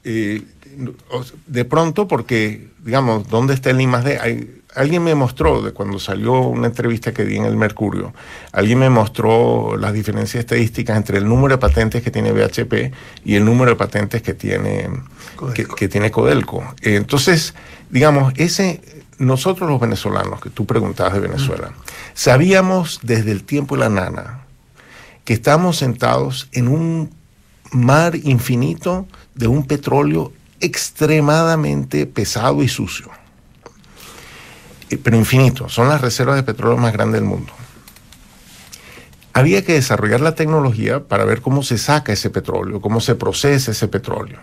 [0.04, 0.42] Eh,
[1.46, 4.18] de pronto, porque, digamos, ¿dónde está el I más D?
[4.18, 8.14] Hay- alguien me mostró, de cuando salió una entrevista que di en el Mercurio,
[8.52, 12.90] alguien me mostró las diferencias estadísticas entre el número de patentes que tiene BHP
[13.24, 14.88] y el número de patentes que tiene
[15.54, 16.64] que, que tiene Codelco.
[16.80, 17.54] Entonces,
[17.90, 18.80] digamos, ese
[19.18, 21.72] nosotros los venezolanos, que tú preguntabas de Venezuela,
[22.14, 24.40] sabíamos desde el tiempo de la nana
[25.24, 27.10] que estamos sentados en un
[27.70, 30.32] mar infinito de un petróleo
[30.62, 33.10] extremadamente pesado y sucio.
[34.88, 37.52] Eh, Pero infinito, son las reservas de petróleo más grandes del mundo.
[39.34, 43.72] Había que desarrollar la tecnología para ver cómo se saca ese petróleo, cómo se procesa
[43.72, 44.40] ese petróleo.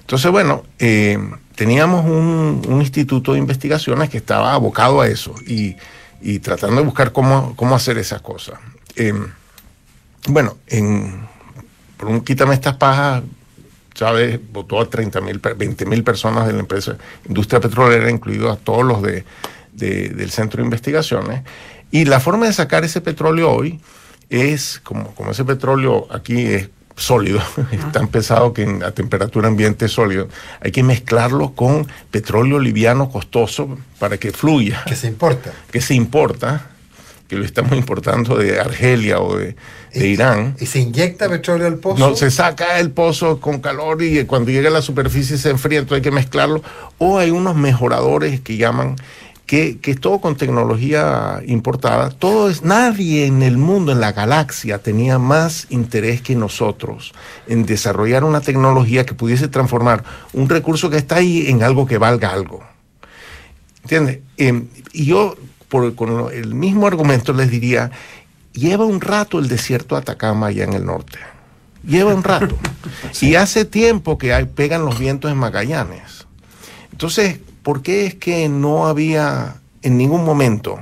[0.00, 1.18] Entonces, bueno, eh,
[1.54, 5.76] teníamos un, instituto de investigaciones que estaba abocado a eso y,
[6.20, 8.58] y tratando de buscar cómo, cómo hacer esas cosas.
[8.96, 9.14] Eh,
[10.28, 11.26] bueno, en,
[11.96, 13.22] por un quítame estas pajas,
[13.94, 16.96] Chávez votó a 30 mil, 20 mil personas de la empresa
[17.28, 19.24] industria petrolera, incluidos a todos los de,
[19.72, 21.42] de- del centro de investigaciones.
[21.90, 23.80] Y la forma de sacar ese petróleo hoy
[24.30, 27.40] es, como, como ese petróleo aquí es sólido,
[27.72, 30.28] es tan pesado que a temperatura ambiente es sólido,
[30.60, 34.82] hay que mezclarlo con petróleo liviano costoso para que fluya.
[34.86, 35.52] Que se importa.
[35.70, 36.68] Que se importa,
[37.28, 39.56] que lo estamos importando de Argelia o de,
[39.92, 40.56] de Irán.
[40.60, 42.08] Y se inyecta petróleo al pozo.
[42.08, 45.78] No, se saca el pozo con calor y cuando llega a la superficie se enfría,
[45.78, 46.62] entonces hay que mezclarlo.
[46.98, 48.96] O hay unos mejoradores que llaman,
[49.46, 52.10] que, que es todo con tecnología importada.
[52.10, 57.12] Todo es, nadie en el mundo, en la galaxia, tenía más interés que nosotros
[57.46, 60.04] en desarrollar una tecnología que pudiese transformar
[60.34, 62.62] un recurso que está ahí en algo que valga algo.
[63.82, 64.20] ¿Entiendes?
[64.38, 65.36] Eh, y yo,
[65.74, 67.90] por, con el mismo argumento, les diría,
[68.52, 71.18] lleva un rato el desierto de Atacama allá en el norte.
[71.84, 72.56] Lleva un rato.
[73.20, 76.28] Y hace tiempo que hay, pegan los vientos en Magallanes.
[76.92, 80.78] Entonces, ¿por qué es que no había en ningún momento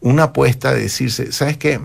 [0.00, 1.80] una apuesta de decirse, ¿sabes qué?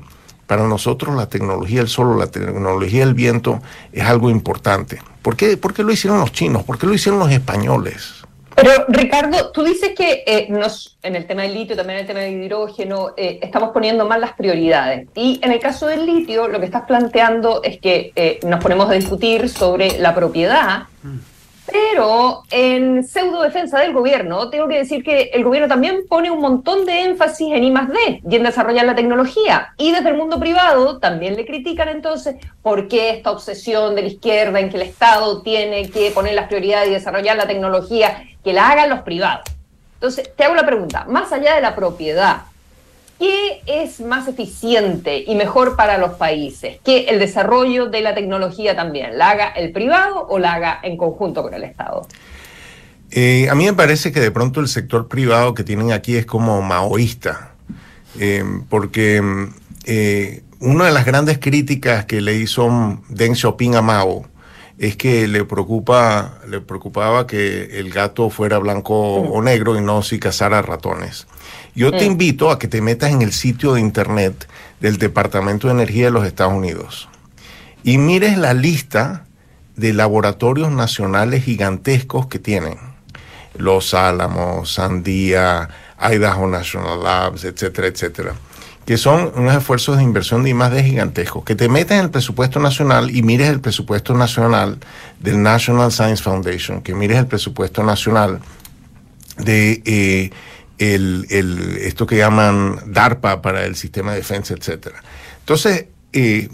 [0.45, 5.01] Para nosotros la tecnología del sol la tecnología del viento es algo importante.
[5.23, 6.61] ¿Por qué, ¿Por qué lo hicieron los chinos?
[6.63, 8.22] ¿Por qué lo hicieron los españoles?
[8.55, 12.07] Pero Ricardo, tú dices que eh, nos, en el tema del litio, también en el
[12.07, 15.07] tema del hidrógeno, eh, estamos poniendo mal las prioridades.
[15.15, 18.89] Y en el caso del litio, lo que estás planteando es que eh, nos ponemos
[18.89, 20.83] a discutir sobre la propiedad,
[21.73, 26.39] pero en pseudo defensa del gobierno, tengo que decir que el gobierno también pone un
[26.39, 29.73] montón de énfasis en I D y en desarrollar la tecnología.
[29.77, 34.07] Y desde el mundo privado también le critican entonces por qué esta obsesión de la
[34.09, 38.53] izquierda en que el Estado tiene que poner las prioridades y desarrollar la tecnología, que
[38.53, 39.49] la hagan los privados.
[39.95, 42.43] Entonces, te hago la pregunta, más allá de la propiedad,
[43.23, 46.79] ¿qué es más eficiente y mejor para los países?
[46.83, 50.97] ¿Que el desarrollo de la tecnología también la haga el privado o la haga en
[50.97, 52.05] conjunto con el Estado?
[53.11, 56.25] Eh, a mí me parece que de pronto el sector privado que tienen aquí es
[56.25, 57.53] como maoísta,
[58.19, 59.53] eh, porque mm,
[59.85, 64.25] eh, una de las grandes críticas que le hizo Deng Xiaoping a Mao
[64.77, 70.01] es que le preocupa, le preocupaba que el gato fuera blanco o negro y no
[70.01, 71.27] si cazara ratones.
[71.75, 74.47] Yo te invito a que te metas en el sitio de internet
[74.79, 77.09] del Departamento de Energía de los Estados Unidos
[77.83, 79.25] y mires la lista
[79.75, 82.77] de laboratorios nacionales gigantescos que tienen.
[83.55, 85.69] Los Álamos, Sandía,
[85.99, 88.33] Idaho National Labs, etcétera, etcétera.
[88.85, 91.45] Que son unos esfuerzos de inversión de I+D gigantescos.
[91.45, 94.79] Que te metas en el presupuesto nacional y mires el presupuesto nacional
[95.19, 98.39] del National Science Foundation, que mires el presupuesto nacional
[99.37, 100.31] de eh,
[100.79, 105.01] el, el- esto que llaman DARPA para el sistema de defensa, etcétera.
[105.39, 106.49] Entonces, eh,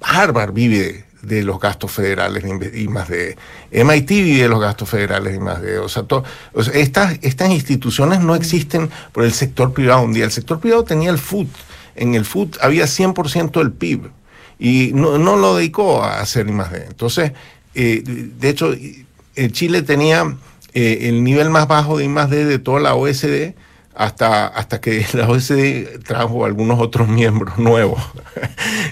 [0.00, 3.36] Harvard vive de los gastos federales de y más de
[3.70, 6.04] MIT vive de los gastos federales y más de o sea,
[6.52, 10.02] o sea, estas estas instituciones no existen por el sector privado.
[10.02, 11.48] Un día el sector privado tenía el food.
[11.96, 14.10] En el food había 100% del PIB
[14.58, 17.32] y no, no lo dedicó a hacer I más D entonces
[17.74, 20.36] eh, de hecho eh, Chile tenía
[20.74, 23.54] eh, el nivel más bajo de I más D de toda la OSD
[23.94, 28.00] hasta, hasta que la OSD trajo algunos otros miembros nuevos.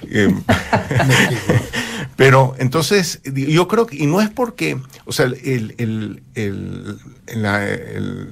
[2.17, 8.29] Pero entonces, yo creo que, y no es porque, o sea, el, el, el, el-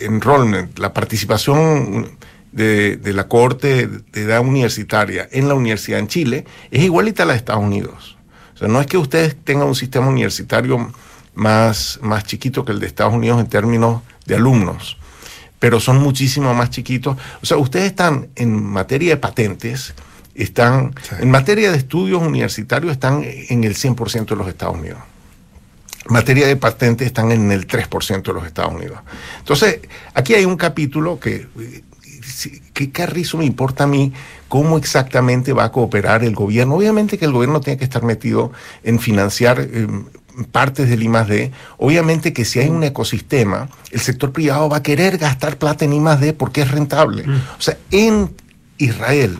[0.00, 2.10] enrollment, la participación
[2.52, 7.26] de, de la cohorte de edad universitaria en la universidad en Chile es igualita a
[7.26, 8.16] la de Estados Unidos.
[8.54, 10.92] O sea, no es que ustedes tengan un sistema universitario
[11.34, 14.96] más, más chiquito que el de Estados Unidos en términos de alumnos,
[15.58, 17.16] pero son muchísimo más chiquitos.
[17.42, 19.94] O sea, ustedes están en materia de patentes,
[20.42, 24.98] están en materia de estudios universitarios, están en el 100% de los Estados Unidos.
[26.06, 29.00] En materia de patentes están en el 3% de los Estados Unidos.
[29.38, 29.80] Entonces,
[30.14, 31.46] aquí hay un capítulo que,
[32.72, 34.12] ¿qué carrizo me importa a mí
[34.48, 36.76] cómo exactamente va a cooperar el gobierno?
[36.76, 38.50] Obviamente que el gobierno tiene que estar metido
[38.82, 39.86] en financiar eh,
[40.50, 41.52] partes del I+D.
[41.76, 45.92] Obviamente que si hay un ecosistema, el sector privado va a querer gastar plata en
[45.92, 47.24] I+D porque es rentable.
[47.58, 48.30] O sea, en
[48.78, 49.38] Israel,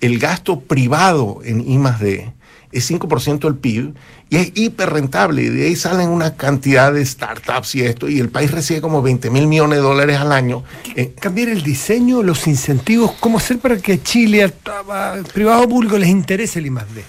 [0.00, 2.32] el gasto privado en I+D
[2.72, 3.94] es 5% del PIB
[4.28, 5.42] y es hiper rentable.
[5.44, 9.00] Y de ahí salen una cantidad de startups y esto, y el país recibe como
[9.00, 10.64] 20 mil millones de dólares al año.
[10.94, 14.54] Eh, Cambiar el diseño, los incentivos, cómo hacer para que Chile, al,
[14.90, 17.04] al privado público, les interese el I+D.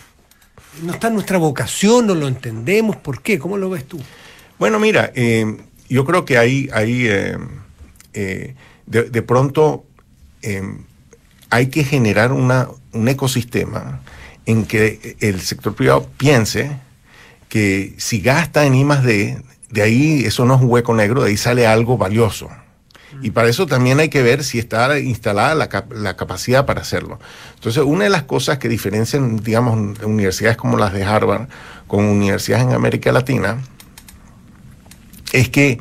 [0.84, 3.40] no está en nuestra vocación, no lo entendemos, ¿por qué?
[3.40, 4.00] ¿Cómo lo ves tú?
[4.60, 5.58] Bueno, mira, eh,
[5.90, 7.38] yo creo que ahí, ahí eh,
[8.14, 9.84] eh, de, de pronto
[11.50, 14.02] hay que generar una, un ecosistema
[14.45, 16.78] en que el sector privado piense
[17.50, 21.24] que si gasta en I más D, de ahí eso no es un hueco negro,
[21.24, 22.50] de ahí sale algo valioso.
[23.22, 26.82] Y para eso también hay que ver si está instalada la, cap- la capacidad para
[26.82, 27.20] hacerlo.
[27.56, 31.48] Entonces, una de las cosas que diferencian, digamos, universidades como las de Harvard
[31.88, 33.58] con universidades en América Latina
[35.32, 35.80] es que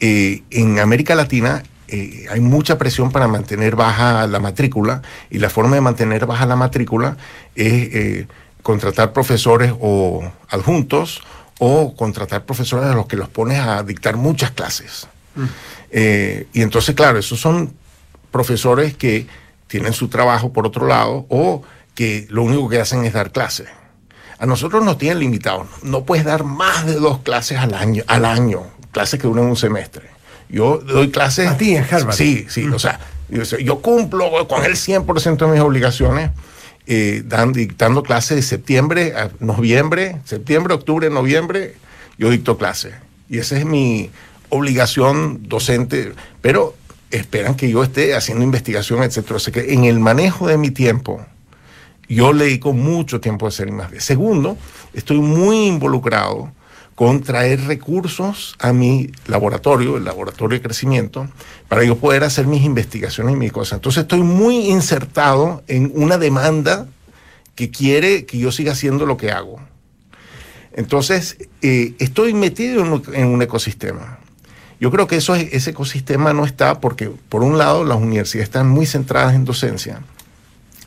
[0.00, 5.50] eh, en América Latina eh, hay mucha presión para mantener baja la matrícula y la
[5.50, 7.16] forma de mantener baja la matrícula
[7.54, 8.26] es eh,
[8.62, 11.22] contratar profesores o adjuntos
[11.58, 15.06] o contratar profesores a los que los pones a dictar muchas clases.
[15.90, 17.72] Eh, y entonces, claro, esos son
[18.30, 19.26] profesores que
[19.66, 21.62] tienen su trabajo por otro lado o
[21.94, 23.68] que lo único que hacen es dar clases.
[24.38, 25.68] A nosotros nos tienen limitados.
[25.82, 29.56] No puedes dar más de dos clases al año, al año clases que duran un
[29.56, 30.13] semestre.
[30.54, 31.48] Yo doy clases.
[31.48, 32.14] A ti en Harvard.
[32.14, 32.64] Sí, sí.
[32.68, 33.00] O sea,
[33.60, 36.30] yo, cumplo con el 100% de mis obligaciones.
[36.86, 41.76] eh, dan- dictando clases de septiembre a noviembre, septiembre, octubre, noviembre,
[42.18, 42.92] yo dicto clases.
[43.30, 44.10] Y esa es mi
[44.50, 46.74] obligación docente, pero
[47.10, 49.36] esperan que yo esté haciendo investigación, etcétera.
[49.36, 51.24] O sea que en el manejo de mi tiempo,
[52.08, 54.00] yo le dedico mucho tiempo a hacer más de.
[54.00, 54.56] Segundo,
[54.92, 56.52] estoy muy involucrado
[56.94, 61.28] con traer recursos a mi laboratorio, el laboratorio de crecimiento,
[61.68, 63.78] para yo poder hacer mis investigaciones y mis cosas.
[63.78, 66.86] Entonces estoy muy insertado en una demanda
[67.56, 69.60] que quiere que yo siga haciendo lo que hago.
[70.72, 74.18] Entonces, eh, estoy metido en un, en un ecosistema.
[74.80, 78.48] Yo creo que eso, es- ese ecosistema no está porque, por un lado, las universidades
[78.48, 80.00] están muy centradas en docencia,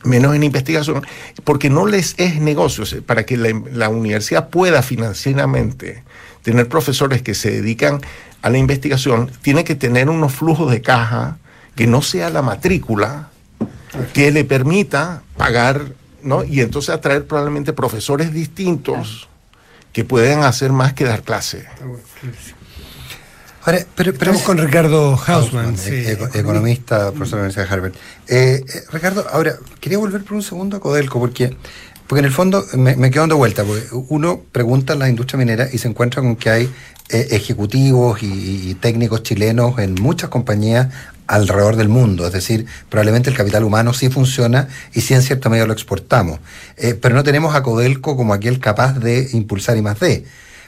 [0.04, 1.06] menos en investigación,
[1.44, 2.84] porque no les es negocio.
[3.04, 6.02] Para que la, la universidad pueda financieramente
[6.42, 8.00] tener profesores que se dedican
[8.42, 11.38] a la investigación, tiene que tener unos flujos de caja
[11.74, 13.30] que no sea la matrícula,
[14.12, 15.92] que le permita pagar,
[16.22, 16.44] ¿no?
[16.44, 19.28] Y entonces atraer probablemente profesores distintos
[19.92, 21.66] que puedan hacer más que dar clase.
[23.68, 25.90] Ahora, pero, pero Estamos con Ricardo Hausman, sí.
[25.90, 27.92] e- eco- economista, profesor de la Universidad de Harvard.
[28.28, 31.54] Eh, eh, Ricardo, ahora, quería volver por un segundo a Codelco, porque,
[32.06, 35.36] porque en el fondo me, me quedo dando vuelta, porque uno pregunta en la industria
[35.38, 36.70] minera y se encuentra con que hay
[37.10, 40.88] eh, ejecutivos y, y técnicos chilenos en muchas compañías
[41.26, 45.50] alrededor del mundo, es decir, probablemente el capital humano sí funciona y sí en cierta
[45.50, 46.40] medida lo exportamos,
[46.78, 50.24] Eh, pero no tenemos a Codelco como aquel capaz de impulsar y más de.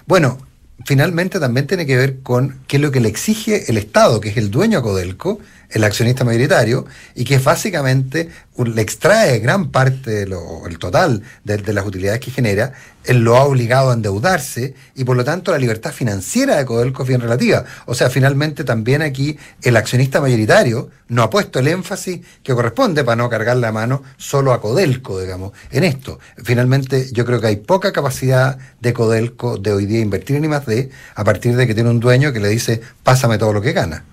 [0.07, 0.37] Bueno,
[0.85, 4.31] finalmente también tiene que ver con qué es lo que le exige el Estado, que
[4.31, 5.41] es el dueño a Codelco,
[5.71, 8.29] el accionista mayoritario, y que básicamente
[8.65, 12.73] le extrae gran parte, de lo- el total de, las utilidades que genera,
[13.05, 17.03] él lo ha obligado a endeudarse y por lo tanto la libertad financiera de Codelco
[17.03, 17.65] es bien relativa.
[17.87, 23.03] O sea, finalmente también aquí el accionista mayoritario no ha puesto el énfasis que corresponde
[23.03, 26.19] para no cargar la mano solo a Codelco, digamos, en esto.
[26.45, 30.91] Finalmente yo creo que hay poca capacidad de Codelco de hoy día invertir en I+D
[31.15, 34.05] a partir de que tiene un dueño que le dice, pásame todo lo que gana.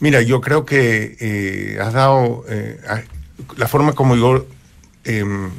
[0.00, 2.78] Mira, yo creo que eh, has dado eh,
[3.56, 4.46] la forma como yo
[5.04, 5.50] em,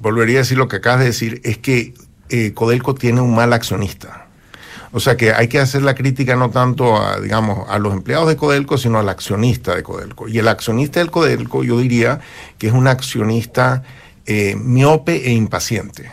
[0.00, 1.94] volvería a decir lo que acabas de decir, es que
[2.30, 4.26] eh, Codelco tiene un mal accionista.
[4.90, 8.28] O sea que hay que hacer la crítica no tanto a, digamos, a los empleados
[8.28, 10.28] de Codelco, sino al accionista de Codelco.
[10.28, 12.20] Y el accionista del Codelco, yo diría
[12.56, 13.82] que es un accionista
[14.26, 16.10] eh, miope e impaciente.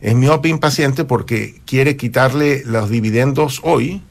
[0.00, 4.02] Es miope e impaciente porque quiere quitarle los dividendos hoy,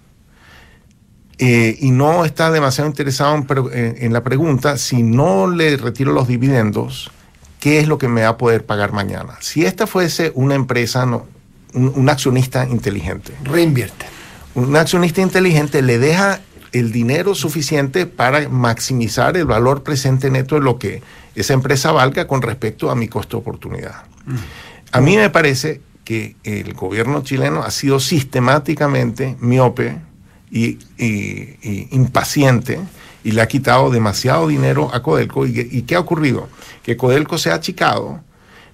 [1.39, 6.11] eh, y no está demasiado interesado en, en- en la pregunta, si no le retiro
[6.13, 7.11] los dividendos,
[7.59, 9.35] ¿qué es lo que me va a poder pagar mañana?
[9.41, 11.25] Si esta fuese una empresa, no,
[11.73, 13.33] un, un accionista inteligente.
[13.43, 14.05] Reinvierte.
[14.55, 16.39] Un accionista inteligente le deja
[16.71, 21.01] el dinero suficiente para maximizar el valor presente neto de lo que
[21.35, 24.03] esa empresa valga con respecto a mi costo de oportunidad.
[24.91, 29.97] A mí me parece que el gobierno chileno ha sido sistemáticamente miope
[30.53, 32.79] y, y- impaciente
[33.23, 35.47] y le ha quitado demasiado dinero a Codelco.
[35.47, 36.47] ¿Y, y qué ha ocurrido?
[36.83, 38.21] Que Codelco se ha achicado,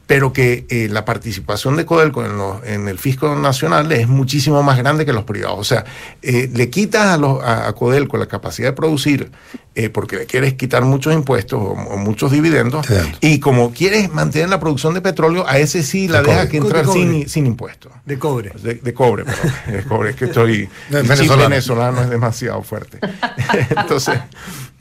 [0.10, 4.64] pero que eh, la participación de Codelco en, los- en el fisco nacional es muchísimo
[4.64, 5.60] más grande que los privados.
[5.60, 5.86] O sea,
[6.24, 9.30] eh, le quitas a, los- a- a Codelco la capacidad de producir
[9.76, 12.88] eh, porque le quieres quitar muchos impuestos o, o muchos dividendos
[13.22, 16.50] y como quieres mantener la producción de petróleo, a ese sí la De dejas cobre.
[16.50, 17.92] que entrar De sin, sin impuestos.
[18.04, 18.52] De cobre.
[18.64, 19.52] De, de cobre, perdón.
[19.72, 20.68] De cobre, es que estoy.
[20.90, 21.50] No, venezolano.
[21.50, 22.98] venezolano es demasiado fuerte.
[23.78, 24.20] entonces,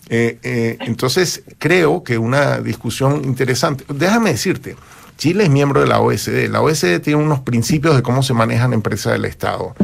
[0.09, 3.85] eh, eh, entonces, creo que una discusión interesante.
[3.93, 4.75] Déjame decirte,
[5.19, 6.49] Chile es miembro de la OSD.
[6.49, 9.75] La OSD tiene unos principios de cómo se manejan empresas del Estado.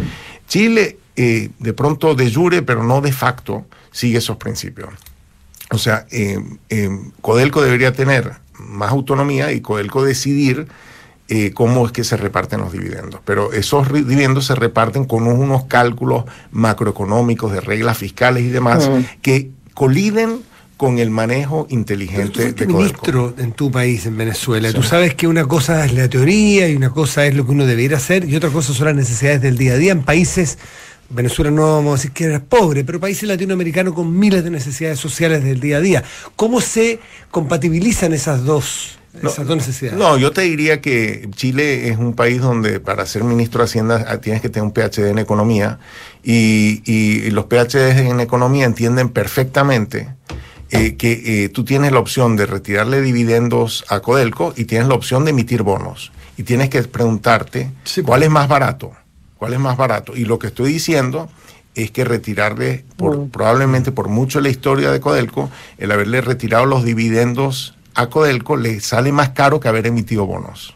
[0.48, 4.88] Chile, eh, de pronto de jure, pero no de facto, sigue esos principios.
[5.70, 6.88] O sea, eh, eh,
[7.20, 10.68] Codelco debería tener más autonomía y Codelco decidir
[11.28, 13.20] eh, cómo es que se reparten los dividendos.
[13.24, 19.00] Pero esos dividendos se reparten con unos cálculos macroeconómicos de reglas fiscales y demás Mm.
[19.22, 20.40] que coliden
[20.76, 24.68] con el manejo inteligente de ministro en tu país, en Venezuela.
[24.68, 24.74] Sí.
[24.74, 27.66] Tú sabes que una cosa es la teoría y una cosa es lo que uno
[27.66, 30.58] debería hacer y otra cosa son las necesidades del día a día en países,
[31.10, 34.98] Venezuela no vamos a decir que era pobre, pero países latinoamericanos con miles de necesidades
[34.98, 36.04] sociales del día a día.
[36.36, 36.98] ¿Cómo se
[37.30, 39.98] compatibilizan esas dos, esas dos necesidades?
[39.98, 44.04] No, yo te diría que Chile es un país donde para ser ministro de Hacienda
[44.08, 45.78] ah, tienes que tener un PhD en economía
[46.22, 50.08] y, y los PhD en economía entienden perfectamente
[50.74, 54.94] eh, que eh, tú tienes la opción de retirarle dividendos a Codelco y tienes la
[54.94, 56.12] opción de emitir bonos.
[56.36, 57.70] Y tienes que preguntarte
[58.04, 58.92] cuál es más barato,
[59.38, 60.16] cuál es más barato.
[60.16, 61.28] Y lo que estoy diciendo
[61.74, 66.84] es que retirarle, por, probablemente por mucho la historia de Codelco, el haberle retirado los
[66.84, 70.74] dividendos a Codelco le sale más caro que haber emitido bonos.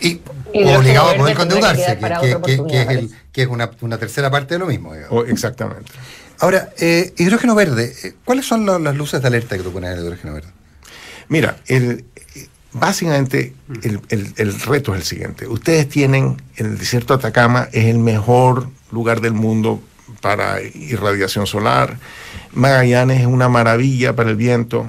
[0.00, 0.20] Y
[0.54, 3.48] obligado a poder endeudarse, que, para que- otra que- que es, oportunidad, el- que es
[3.48, 4.94] una, una tercera parte de lo mismo.
[4.94, 5.28] digamos.
[5.28, 5.92] exactamente.
[6.40, 10.04] Ahora, eh, hidrógeno verde, eh, ¿cuáles son las luces de alerta que tú pones el
[10.04, 10.48] hidrógeno verde?
[11.28, 11.56] Mira,
[12.72, 15.46] básicamente el, el- el reto es el siguiente.
[15.46, 19.82] Ustedes tienen, el desierto de Atacama es el mejor lugar del mundo
[20.20, 21.98] para irradiación solar.
[22.52, 24.86] Magallanes es una maravilla para el viento.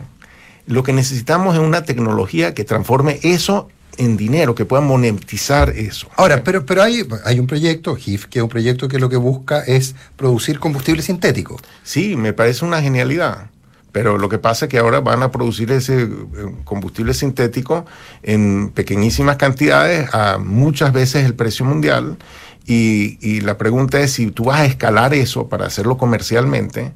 [0.67, 3.69] Lo que necesitamos es una tecnología que transforme eso
[4.01, 6.09] en dinero, que pueda monetizar eso.
[6.15, 9.17] Ahora, pero, pero hay, hay un proyecto, GIF, que es un proyecto que lo que
[9.17, 11.57] busca es producir combustible sintético.
[11.83, 13.51] Sí, me parece una genialidad.
[13.91, 16.07] Pero lo que pasa es que ahora van a producir ese eh,
[16.63, 17.85] combustible sintético
[18.23, 22.17] en pequeñísimas cantidades, a muchas veces el precio mundial.
[22.65, 26.93] Y, y la pregunta es si tú vas a escalar eso para hacerlo comercialmente,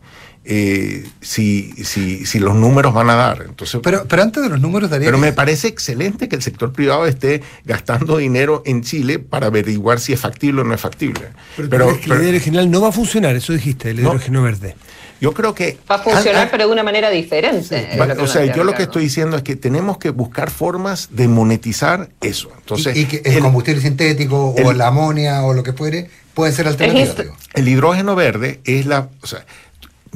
[0.47, 3.43] eh, si, si, si los números van a dar.
[3.47, 6.41] Entonces, pero, pero antes de los números daría Pero que- me parece excelente que el
[6.43, 10.81] sector privado esté gastando dinero en Chile para averiguar si es factible o no es
[10.81, 11.21] factible.
[11.57, 13.97] Pero, Pero- crees que la pero- idea original no va a funcionar, eso dijiste, el
[14.03, 14.09] No.
[14.09, 14.75] hidrógeno verde.
[15.21, 17.97] yo creo que Va a funcionar, Ah, pero de una manera diferente.
[17.99, 21.27] Va- o sea, yo lo que estoy diciendo es que tenemos que buscar formas de
[21.29, 22.51] monetizar eso.
[22.59, 25.71] Entonces, y, y que el, el, combustible sintético o el- la amonia o lo que
[25.73, 27.17] fuere pueden ser alternativas.
[27.17, 27.35] digo.
[27.53, 29.45] el hidrógeno verde es la, o sea,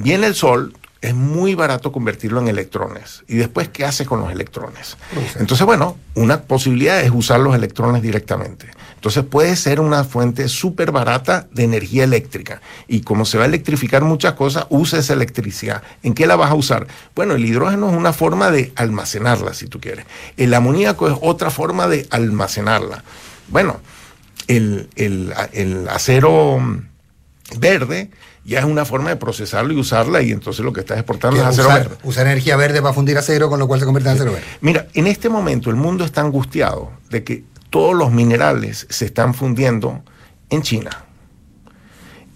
[0.03, 3.23] viene el sol, es muy barato convertirlo en electrones.
[3.27, 4.97] Y después, ¿qué hace con los electrones?
[5.39, 8.67] Entonces, bueno, una posibilidad es usar los electrones directamente.
[8.95, 12.61] Entonces puede ser una fuente súper barata de energía eléctrica.
[12.89, 15.83] Y como se va a electrificar muchas cosas, usa esa electricidad.
[16.03, 16.85] ¿En qué la vas a usar?
[17.15, 20.05] Bueno, el hidrógeno es una forma de almacenarla, si tú quieres.
[20.35, 23.05] El amoníaco es otra forma de almacenarla.
[23.47, 23.79] Bueno,
[24.47, 26.59] el, el- el acero
[27.57, 28.11] verde
[28.49, 31.45] ya es una forma de procesarlo y usarla y entonces lo que estás exportando es
[31.45, 31.95] acero usar, verde.
[32.03, 34.45] usar energía verde para fundir acero, con lo cual se convierte en acero verde.
[34.61, 39.33] Mira, en este momento el mundo está angustiado de que todos los minerales se están
[39.33, 40.03] fundiendo
[40.49, 40.89] en China.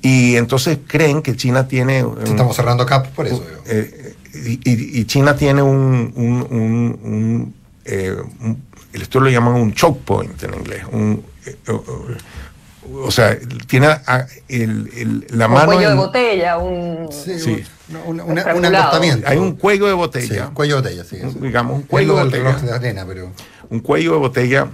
[0.02, 2.04] Y entonces creen que China tiene...
[2.04, 3.40] un- Estamos cerrando CAP por eso.
[3.40, 3.62] digo.
[3.66, 4.16] eh,
[4.66, 7.54] y, China tiene un, un-
[7.86, 10.84] eh, un- esto lo llaman un choke point en inglés.
[10.92, 11.56] un, eh,
[12.92, 17.10] o- sea, tiene a- el- el- la Un mano cuello de botella, un.
[17.12, 17.64] Sí.
[18.06, 19.28] un, un acostamiento.
[19.28, 20.48] Hay un cuello de botella.
[20.48, 21.18] Sí, cuello de botella, sí.
[21.42, 22.54] digamos, un cuello lo de botella.
[22.62, 23.32] de arena, pero...
[23.70, 24.68] un cuello de botella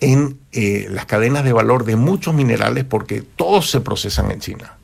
[0.00, 4.76] en eh, las cadenas de valor de muchos minerales porque todos se procesan en China.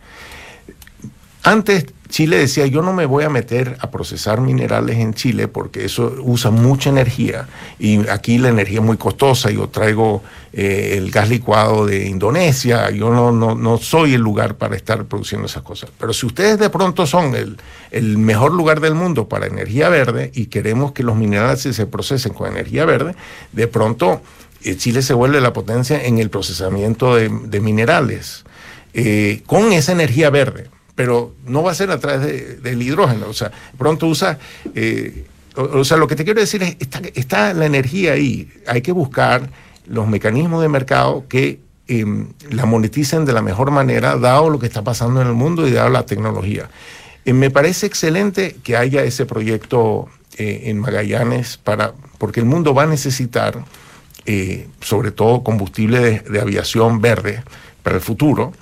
[1.46, 5.84] Antes Chile decía, yo no me voy a meter a procesar minerales en Chile porque
[5.84, 7.46] eso usa mucha energía
[7.78, 12.90] y aquí la energía es muy costosa, yo traigo eh, el gas licuado de Indonesia,
[12.90, 15.88] yo no, no, no soy el lugar para estar produciendo esas cosas.
[15.96, 17.58] Pero si ustedes de pronto son el,
[17.92, 21.86] el mejor lugar del mundo para energía verde y queremos que los minerales se, se
[21.86, 23.14] procesen con energía verde,
[23.52, 24.20] de pronto
[24.64, 28.44] eh, Chile se vuelve la potencia en el procesamiento de, de minerales.
[28.94, 33.28] Eh, con esa energía verde, pero no va a ser a través de- del hidrógeno.
[33.28, 34.38] O sea, pronto usa.
[34.74, 35.24] eh,
[35.54, 38.50] o, sea, lo que te quiero decir es: está, está la energía ahí.
[38.66, 39.48] Hay que buscar
[39.86, 44.66] los mecanismos de mercado que em, la moneticen de la mejor manera, dado lo que
[44.66, 46.68] está pasando en el mundo y dado la tecnología.
[47.24, 52.74] Eh, me parece excelente que haya ese proyecto eh, en Magallanes, para, porque el mundo
[52.74, 53.64] va a necesitar,
[54.80, 57.44] sobre todo, combustible de aviación verde
[57.84, 58.52] para el futuro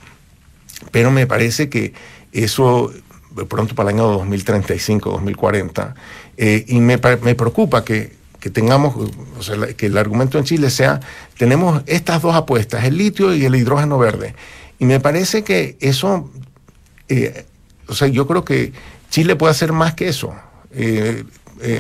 [0.91, 1.95] pero me parece que
[2.35, 2.93] eso
[3.35, 5.95] de pronto para el año 2035, 2040,
[6.37, 8.95] eh, y me, me preocupa que, que tengamos,
[9.39, 11.01] o sea, que el argumento en Chile sea,
[11.39, 14.35] tenemos estas dos apuestas, el litio y el hidrógeno verde.
[14.79, 16.31] Y me parece que eso,
[17.09, 17.45] eh,
[17.89, 18.73] o sea, yo creo que
[19.11, 20.35] Chile puede hacer más que eso.
[20.73, 21.25] Eh,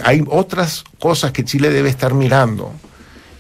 [0.05, 2.73] hay otras cosas que Chile debe estar mirando.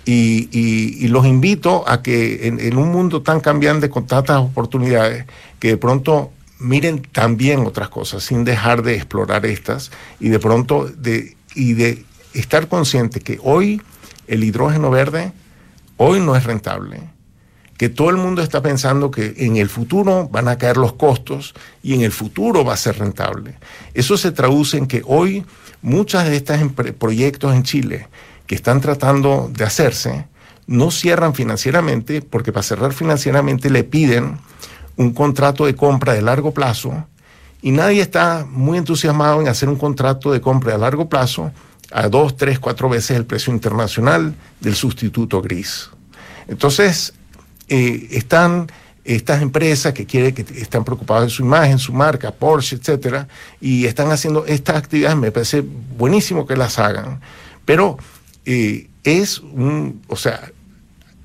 [0.04, 5.24] Y, y- los invito a que en un mundo tan cambiante con tantas oportunidades,
[5.58, 9.90] que de pronto miren también otras cosas sin dejar de explorar estas
[10.20, 13.82] y de pronto de, y de estar consciente que hoy
[14.26, 15.32] el hidrógeno verde
[15.96, 17.00] hoy no es rentable,
[17.76, 21.54] que todo el mundo está pensando que en el futuro van a caer los costos
[21.82, 23.56] y en el futuro va a ser rentable.
[23.94, 25.44] Eso se traduce en que hoy
[25.82, 26.58] muchas de estos
[26.98, 28.08] proyectos en Chile
[28.46, 30.26] que están tratando de hacerse
[30.66, 34.38] no cierran financieramente porque para cerrar financieramente le piden
[34.96, 37.06] un contrato de compra de largo plazo
[37.62, 41.50] y nadie está muy entusiasmado en hacer un contrato de compra de largo plazo
[41.90, 45.90] a dos, tres, cuatro veces el precio internacional del sustituto gris.
[46.48, 47.14] Entonces,
[47.68, 48.66] eh, están
[49.04, 53.28] estas empresas que quieren, que están preocupadas de su imagen, su marca, Porsche, etcétera,
[53.60, 55.62] y están haciendo estas actividades, me parece
[55.96, 57.20] buenísimo que las hagan,
[57.64, 57.98] pero
[58.46, 60.50] eh, es un, o sea,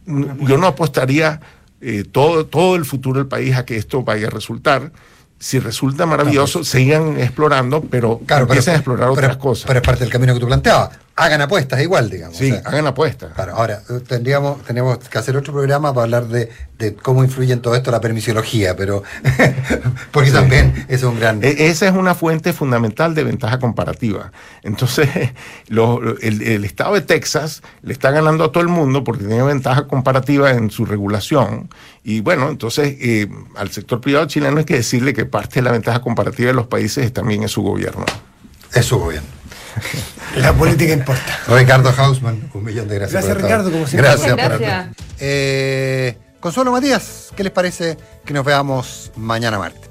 [0.05, 1.39] yo no apostaría
[1.81, 4.91] eh, todo, todo el futuro del país a que esto vaya a resultar.
[5.39, 9.67] Si resulta maravilloso, sigan explorando, pero Claro, pero- empiecen a explorar pero- otras cosas.
[9.67, 10.89] Pero es parte del camino que tú planteabas.
[11.21, 12.37] Hagan apuestas igual, digamos.
[12.37, 13.33] Sí, o sea, hagan apuestas.
[13.33, 17.51] Claro, ahora eh, tendríamos, tenemos que hacer otro programa para hablar de, de cómo influye
[17.51, 19.03] en todo esto la permisiología, pero
[20.11, 21.43] porque también eso es un gran.
[21.43, 24.31] E- Esa es una fuente fundamental de ventaja comparativa.
[24.63, 25.09] Entonces,
[25.67, 29.25] lo- lo- el, el estado de Texas le está ganando a todo el mundo porque
[29.25, 31.69] tiene ventaja comparativa en su regulación.
[32.03, 35.71] Y bueno, entonces eh, al sector privado chileno hay que decirle que parte de la
[35.71, 38.05] ventaja comparativa de los países también es su gobierno.
[38.73, 39.27] Es su gobierno.
[40.35, 41.39] La política importa.
[41.47, 43.23] Ricardo Hausman, un millón de gracias.
[43.23, 44.11] Gracias, por Ricardo, como siempre.
[44.11, 44.95] Gracias, por gracias.
[45.19, 49.81] Eh, Consuelo Matías, ¿qué les parece que nos veamos mañana martes?
[49.81, 49.89] Bueno,